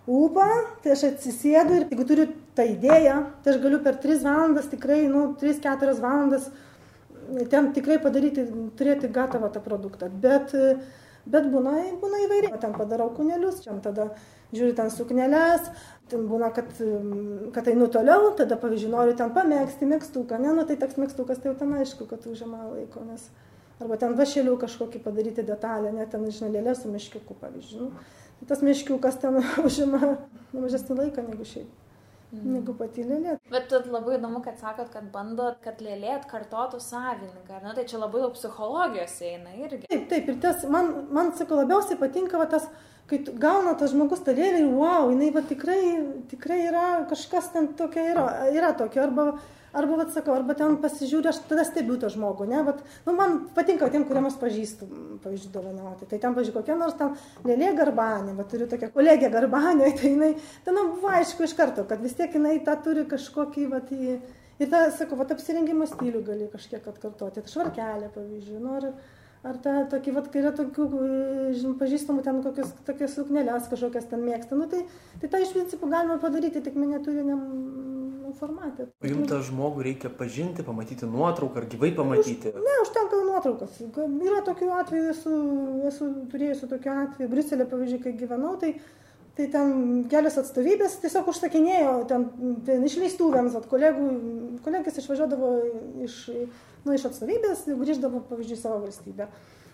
[0.09, 0.47] ūpą,
[0.83, 2.25] tai aš atsisėdu ir jeigu turiu
[2.57, 6.49] tą idėją, tai aš galiu per 3 valandas tikrai, nu, 3-4 valandas
[7.51, 8.47] ten tikrai padaryti,
[8.77, 10.09] turėti gatavą tą produktą.
[10.09, 10.55] Bet,
[11.29, 12.57] bet būna, būna įvairiai.
[12.61, 14.09] Ten padarau kunelius, čia tada
[14.55, 15.69] žiūri ten suknelės,
[16.09, 16.71] ten būna, kad,
[17.53, 21.51] kad einu toliau, tada, pavyzdžiui, noriu ten pamėgsti mėgstuką, ne, nu tai toks mėgstukas, tai
[21.51, 23.27] jau ten aišku, kad užima laiko, nes
[23.79, 27.85] arba ten vašelių kažkokį padaryti detalę, net ten, žinai, lėlė su miškiuku, pavyzdžiui.
[27.85, 27.91] Nu,
[28.47, 30.15] tas miškiukas ten užima
[30.55, 31.69] mažesnį laiką negu šiaip.
[32.29, 32.49] Mm.
[32.59, 33.39] Negu pati lėlė.
[33.49, 37.57] Bet labai įdomu, kad sakot, kad bandot, kad lėlė atkartotų savininką.
[37.63, 39.87] Na, tai čia labai daug psichologijos eina irgi.
[39.89, 42.67] Taip, taip, ir tas, man, man sako, labiausiai patinka va, tas,
[43.09, 45.79] kai gauna tas žmogus tą lėlę ir wow, jinai va tikrai,
[46.31, 49.07] tikrai yra kažkas ten tokia yra, yra tokia.
[49.07, 49.31] Arba
[49.73, 53.35] Arba, vat, sakau, arba ten pasižiūriu, aš tada stebiu tą žmogų, ne, vat, nu, man
[53.53, 54.87] patinka tiem, kuriem aš pažįstu,
[55.21, 56.07] pavyzdžiui, dovanoti.
[56.09, 57.13] Tai ten, pavyzdžiui, kokia nors ten
[57.45, 60.31] lėlė garbanė, va, turiu tokią kolegę garbanę, tai jinai,
[60.65, 64.17] ten, nu, buvo aišku iš karto, kad vis tiek jinai tą turi kažkokį, va, į...
[64.57, 68.89] ir tą, sakau, va, apsirengimo stilių gali kažkiek atkartoti, tai švarkelė, pavyzdžiui, nu, ar,
[69.47, 70.87] ar ta, tokį, va, kai yra tokių,
[71.55, 74.83] žinoma, pažįstamų ten kokias, tokias suknelės kažkokias ten mėgsta, nu, tai,
[75.21, 77.45] tai tą iš principo galima padaryti tik miniatūriniam
[78.39, 78.89] formate.
[79.01, 82.53] O jums tą žmogų reikia pažinti, pamatyti nuotrauką ar gyvai pamatyti?
[82.53, 83.79] Už, ne, užtenka nuotraukas.
[84.27, 85.35] Yra tokių atvejų, esu,
[85.89, 87.29] esu turėjusi tokių atvejų.
[87.31, 88.73] Briuselė, pavyzdžiui, kai gyvenau, tai,
[89.39, 89.73] tai ten
[90.11, 92.27] kelios atstovybės tiesiog užsakinėjo ten,
[92.67, 94.09] ten išleistuvėms, kolegų,
[94.65, 95.53] kolegas išvažiuodavo
[96.05, 96.21] iš,
[96.85, 99.29] nu, iš atstovybės, grįždavo, pavyzdžiui, savo valstybę.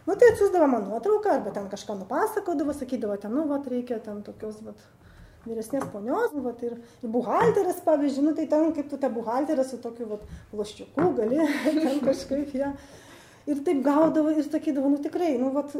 [0.05, 4.21] Nu, tai atsiųsdavo man nuotrauką, arba ten kažką nupasakodavo, sakydavo, ten, nu, va, reikia ten
[4.25, 4.75] tokios, va,
[5.45, 9.65] vyresnės ponios, nu, vat, ir, ir buhalteris, pavyzdžiui, nu, tai ten kaip tu tą buhalterę
[9.65, 11.41] su tokiu vat, plaščiuku gali
[11.81, 12.71] ten kažkaip ją.
[13.45, 15.73] Ir taip gaudavo ir sakydavo, nu tikrai, nu, vat,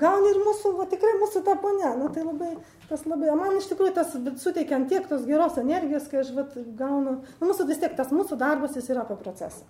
[0.00, 2.54] gauni ir mūsų, va, tikrai mūsų tą ponę, nu, tai labai,
[2.88, 7.18] tas labai, man iš tikrųjų tas suteikia tiek tos geros energijos, kai aš vat, gaunu,
[7.20, 9.68] nu, mūsų vis tiek tas mūsų darbas jis yra apie procesą.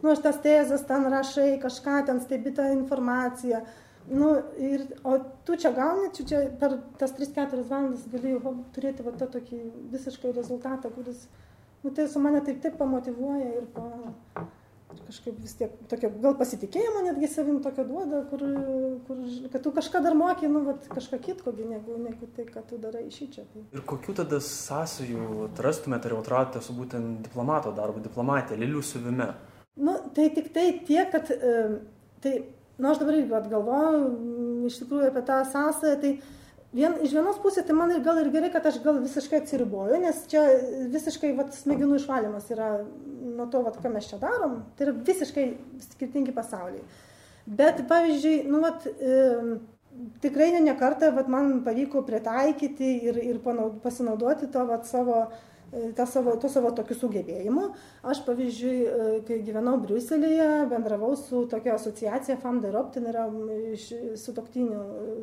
[0.00, 3.64] Nu, aš tas tezas ten rašai, kažką ten stebi tą informaciją,
[4.08, 9.04] Nu, ir, o tu čia gauni, čia, čia per tas 3-4 valandas gali jau turėti
[9.06, 9.58] va, tą tokį
[9.92, 11.26] visiškai rezultatą, kuris,
[11.84, 13.84] nu, tai su mane taip taip pamotivuoja ir pa,
[14.96, 18.42] ir kažkaip vis tiek tokio, gal pasitikėjimo netgi savim tokio duoda, kur,
[19.06, 19.20] kur,
[19.52, 23.04] kad tu kažką dar moki, nu, vat, kažką kitko, negu, negu tai, ką tu darai
[23.12, 23.46] iš čia.
[23.52, 23.62] Tai.
[23.76, 29.30] Ir kokių tada sąsajų atrastumėte ar jau atradote su būtent diplomato darbu, diplomatė, Lilių suvime?
[29.80, 31.30] Nu, tai tik tai tiek, kad
[32.20, 32.34] tai
[32.80, 36.12] nu aš dabar irgi galvoju mm, iš tikrųjų apie tą sąsąją, tai
[36.76, 39.98] vien, iš vienos pusės tai man ir gal ir gerai, kad aš gal visiškai atsiriboju,
[40.04, 40.44] nes čia
[40.92, 45.46] visiškai vat, smegenų išvalymas yra nuo to, vat, ką mes čia darom, tai yra visiškai
[45.90, 46.84] skirtingi pasauliai.
[47.60, 49.58] Bet pavyzdžiui, nu, vat, e,
[50.24, 55.26] tikrai ne, ne kartą vat, man pavyko pritaikyti ir, ir panaud, pasinaudoti to vat, savo
[55.96, 57.68] tą savo, to savo tokiu sugebėjimu.
[58.02, 63.26] Aš, pavyzdžiui, e, kai gyvenau Briuselėje, bendravau su tokia asociacija FAM d'Europe, tai yra
[64.18, 65.14] sutoktinių, e,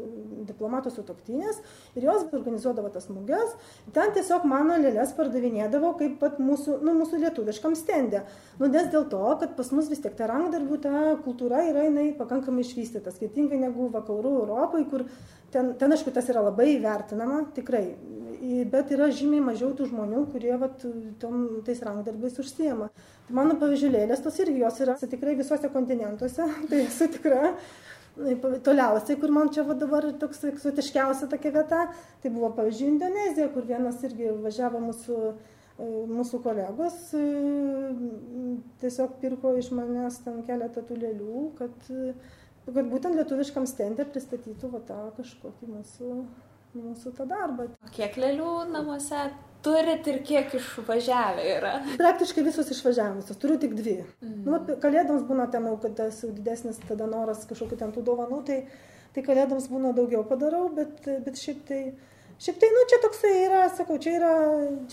[0.48, 1.60] diplomatų sutoktinės,
[1.95, 3.56] ir jos organizuodavo tas muges.
[3.93, 8.24] Ten tiesiog mano lėlės pardavinėdavo kaip pat mūsų, nu, mūsų lietuviškam stendė.
[8.60, 12.14] Nu, nes dėl to, kad pas mus vis tiek ta rankdarbių, ta kultūra yra jinai
[12.16, 15.04] pakankamai išvystyta, skirtingai negu vakarų Europai, kur
[15.52, 17.98] ten, ten aišku, tas yra labai vertinama, tikrai
[18.72, 20.86] bet yra žymiai mažiau tų žmonių, kurie vat,
[21.22, 22.90] tom, tais rankdarbiais užsiema.
[23.28, 27.54] Tai mano pavyzdžiulėlės tos irgi jos yra tikrai visuose kontinentuose, tai esu tikra.
[28.66, 31.84] Toliausiai, kur man čia va dabar toks eksotiškiausia tokia vieta,
[32.24, 35.20] tai buvo, pavyzdžiui, Indonezija, kur vienas irgi važiavo mūsų,
[36.10, 36.98] mūsų kolegos,
[38.82, 41.92] tiesiog pirko iš manęs ten keletą tų lėlių, kad,
[42.66, 46.16] kad būtent lietuviškam stendė pristatytų va tą kažkokį mūsų
[46.78, 47.67] mūsų tą darbą.
[47.84, 49.28] O kiek lėlių namuose
[49.67, 51.73] turit ir kiek išvažiavę yra?
[51.99, 53.97] Praktiškai visos išvažiavusios, turiu tik dvi.
[54.23, 54.43] Mm.
[54.47, 58.59] Nu, kalėdoms būna ten, kad tas didesnis tada noras kažkokiu ten tų dovanų, tai,
[59.15, 61.82] tai kalėdoms būna daugiau padarau, bet, bet šiaip tai...
[62.38, 64.32] Šiaip tai, nu, čia toksai yra, sakau, čia yra,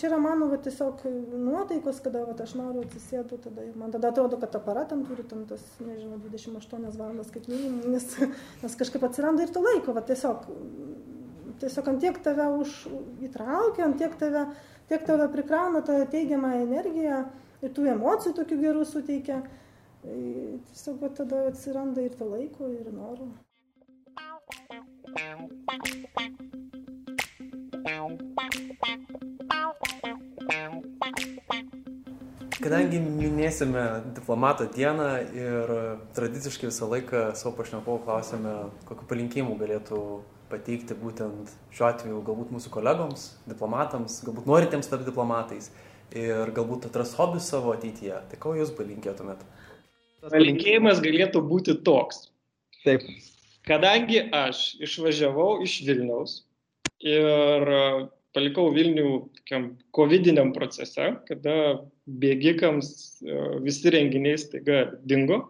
[0.01, 4.39] čia yra mano, va, tiesiog nuotaikos, kada, va, aš noriu atsisėdu, tada man tada atrodo,
[4.41, 8.07] kad aparatam turi tam tas, nežinau, 28 valandas kaip minimum, nes,
[8.63, 10.49] nes kažkaip atsiranda ir to laiko, va, tiesiog
[11.61, 12.75] tiesiog ant tiek tave už
[13.27, 14.45] įtraukia, ant tiek tave,
[14.89, 17.23] tiek tave prikrauna tą teigiamą energiją
[17.61, 19.41] ir tų emocijų tokių gerų suteikia.
[20.05, 20.21] Tai
[20.69, 23.31] tiesiog tada atsiranda ir to laiko, ir norų.
[32.65, 33.81] Kadangi minėsime
[34.15, 35.73] diplomato dieną ir
[36.17, 38.53] tradiciškai visą laiką savo pašnekovų klausėme,
[38.89, 39.99] kokiu palinkėjimu galėtų
[40.55, 45.69] pateikti būtent šiuo atveju galbūt mūsų kolegoms, diplomatams, galbūt norintiems tapti diplomatais
[46.15, 48.23] ir galbūt atras hobius savo ateityje.
[48.31, 49.43] Tai ko jūs palinkėtumėt?
[50.31, 52.29] Palinkėjimas galėtų būti toks.
[52.85, 53.03] Taip.
[53.65, 56.43] Kadangi aš išvažiavau iš Vilniaus
[57.01, 57.65] ir
[58.35, 61.55] palikau Vilnių tokiam covidiniam procese, kada
[62.05, 62.89] bėgikams
[63.23, 65.41] e, visi renginiai staiga dingo.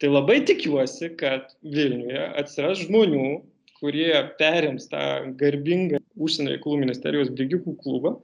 [0.00, 3.40] Tai labai tikiuosi, kad Vilniuje atsiras žmonių,
[3.80, 5.02] kurie perims tą
[5.40, 8.16] garbingą užsienio reikalų ministerijos bėgikų klubą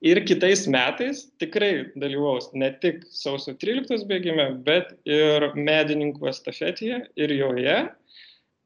[0.00, 7.36] ir kitais metais tikrai dalyvaus ne tik sausio 13 bėgime, bet ir medininkų estafetėje ir
[7.36, 7.78] joje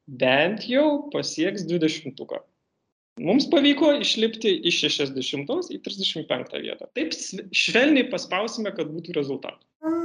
[0.07, 2.43] bent jau pasieks 20 -tuką.
[3.23, 6.89] Mums pavyko išlipti iš 60 į 35 vietą.
[6.99, 7.15] Taip
[7.55, 9.63] švelniai paspausime, kad būtų rezultatų.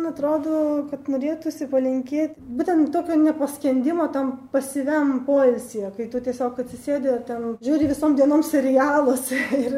[0.09, 7.45] Atrodo, kad norėtųsi palinkėti būtent tokio nepaskendimo tam pasyviam poilsėje, kai tu tiesiog atsisėdė ten,
[7.63, 9.29] žiūri visom dienom serialus
[9.63, 9.77] ir,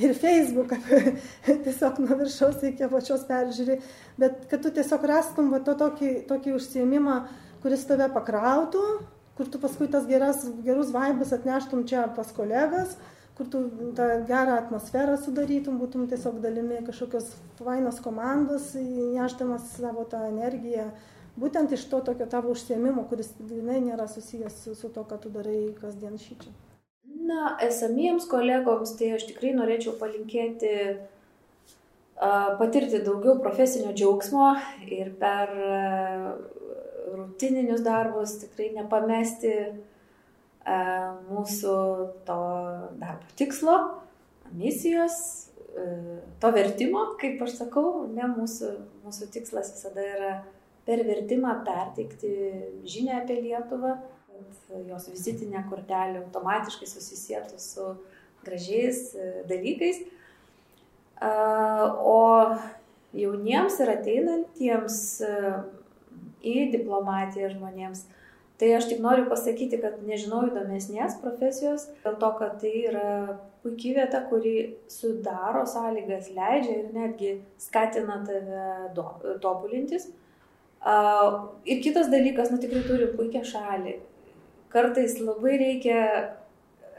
[0.00, 0.74] ir Facebook,
[1.66, 3.78] tiesiog nuo viršaus iki apačios peržiūri,
[4.20, 7.16] bet kad tu tiesiog rastum va, to tokį, tokį užsiemimą,
[7.64, 8.84] kuris tave pakrautų,
[9.38, 12.98] kur tu paskui tas geras, gerus vaibus atneštum čia pas kolegas,
[13.40, 20.26] kur tu tą gerą atmosferą sudarytum, būtum tiesiog dalimi kažkokios fainos komandos, nešdamas savo tą
[20.28, 20.90] energiją,
[21.40, 25.32] būtent iš to tokio tavo užsiemimo, kuris grinai nėra susijęs su, su to, ką tu
[25.32, 26.52] darai kasdien šyčia.
[27.30, 34.50] Na, esamiems kolegoms tai aš tikrai norėčiau palinkėti uh, patirti daugiau profesinio džiaugsmo
[35.00, 36.32] ir per uh,
[37.16, 39.70] rutininius darbus, tikrai nepamesti e,
[40.68, 41.74] mūsų
[42.26, 42.40] to
[43.00, 43.76] darbo tikslo,
[44.52, 48.72] misijos, e, to vertimo, kaip aš sakau, ne mūsų,
[49.04, 50.32] mūsų tikslas visada yra
[50.84, 52.32] per vertimą perteikti
[52.84, 53.96] žinę apie Lietuvą,
[54.30, 57.94] kad jos vizitinė kortelė automatiškai susisėtų su
[58.44, 60.04] gražiais e, dalykais.
[61.20, 62.56] O
[63.12, 64.96] jauniems ir ateinantiems
[66.40, 68.06] į diplomatiją žmonėms.
[68.60, 73.04] Tai aš tik noriu pasakyti, kad nežinau įdomesnės profesijos, dėl to, kad tai yra
[73.64, 74.52] puikiai vieta, kuri
[74.92, 77.30] sudaro sąlygas, leidžia ir netgi
[77.60, 78.66] skatina tave
[78.98, 79.06] do,
[79.40, 80.10] tobulintis.
[81.72, 83.96] Ir kitas dalykas, nu tikrai turim puikią šalį.
[84.70, 85.98] Kartais labai reikia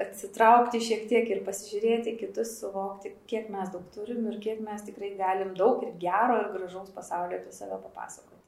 [0.01, 5.14] atsitraukti šiek tiek ir pasižiūrėti kitus, suvokti, kiek mes daug turim ir kiek mes tikrai
[5.18, 8.41] galim daug ir gero ir gražaus pasaulio apie save papasakoti.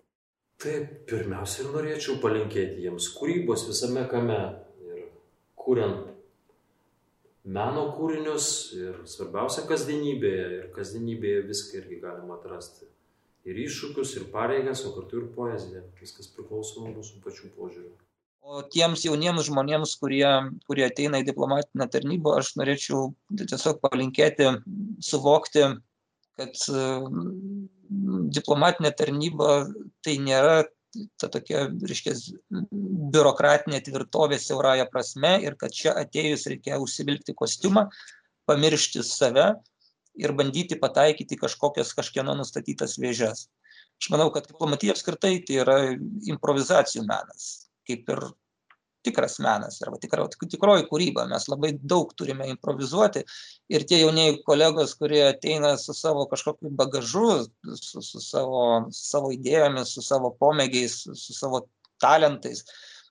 [0.64, 4.38] Taip, pirmiausia, ir norėčiau palinkėti jiems kūrybos visame kame
[4.88, 5.02] ir
[5.60, 6.06] kuriant
[7.44, 8.48] meno kūrinius
[8.78, 12.88] ir svarbiausia kasdienybėje ir kasdienybėje viską irgi galima atrasti.
[13.44, 15.84] Ir iššūkius, ir pareigas, o kartu ir poeziją.
[16.00, 17.92] Viskas priklauso nuo mūsų pačių požiūrių.
[18.44, 20.24] O tiems jauniems žmonėms, kurie,
[20.68, 23.10] kurie ateina į diplomatinę tarnybą, aš norėčiau
[23.40, 24.48] tiesiog palinkėti
[25.04, 25.68] suvokti,
[26.40, 26.64] kad
[28.38, 29.64] diplomatinė tarnyba
[30.06, 30.64] tai nėra
[31.18, 32.14] ta tokia, reiškia,
[33.14, 37.88] biurokratinė tvirtovė siaurąją prasme ir kad čia atėjus reikia užsivilkti kostiumą,
[38.50, 39.48] pamiršti save
[40.20, 43.48] ir bandyti pataikyti kažkokias kažkieno nustatytas vėžes.
[44.02, 45.78] Aš manau, kad diplomatija apskritai tai yra
[46.30, 48.26] improvizacijų menas, kaip ir
[49.04, 51.26] tikras menas arba tikra, tikroji kūryba.
[51.32, 53.24] Mes labai daug turime improvizuoti
[53.74, 57.28] ir tie jaunieji kolegos, kurie ateina su savo kažkokiu bagažu,
[57.76, 58.64] su, su, savo,
[58.96, 61.66] savo idėjomis, su savo pomėgiais, su savo
[62.04, 62.64] talentais,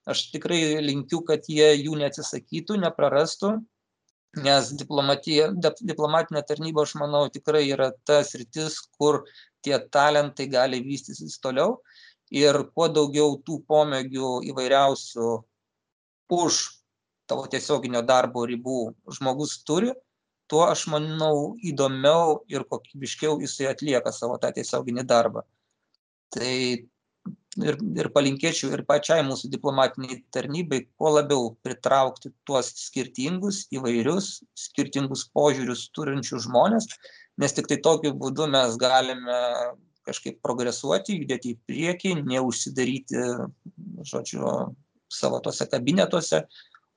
[0.08, 3.58] aš tikrai linkiu, kad jie jų neatsisakytų, neprarastų.
[4.42, 9.20] Nes diplomatinė tarnyba, aš manau, tikrai yra tas rytis, kur
[9.60, 11.82] tie talentai gali vystytis toliau
[12.32, 15.26] ir kuo daugiau tų pomėgių įvairiausių
[16.30, 16.62] už
[17.30, 18.78] tavo tiesioginio darbo ribų
[19.16, 19.92] žmogus turi,
[20.50, 25.46] tuo aš manau įdomiau ir kokybiškiau jisai atlieka savo tą tiesioginį darbą.
[26.32, 26.52] Tai
[27.60, 35.26] ir, ir palinkėčiau ir pačiai mūsų diplomatiniai tarnybai kuo labiau pritraukti tuos skirtingus, įvairius, skirtingus
[35.36, 36.88] požiūrius turinčius žmonės,
[37.40, 39.40] nes tik tai tokiu būdu mes galime
[40.06, 43.20] kažkaip progresuoti, judėti į priekį, neužsidaryti,
[44.08, 44.48] žodžiu,
[45.12, 46.44] savo tuose kabinetuose,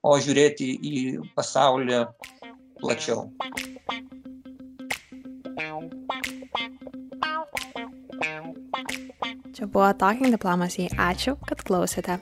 [0.06, 0.96] o žiūrėti į
[1.38, 2.04] pasaulį
[2.82, 3.28] plačiau.
[9.56, 10.90] Čia buvo Talking Diplomacy.
[11.00, 12.20] Ačiū, kad klausėte.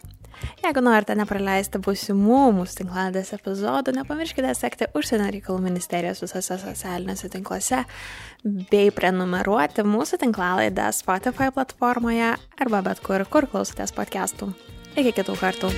[0.63, 7.83] Jeigu norite nepraleisti būsimų mūsų tinkladės epizodų, nepamirškite sekti užsienio reikalų ministerijos visose socialiniuose tinkluose
[8.71, 14.53] bei prenumeruoti mūsų tinklalaidą Spotify platformoje arba bet kur, kur klausotės podcastų.
[14.93, 15.73] Iki kitų kartų.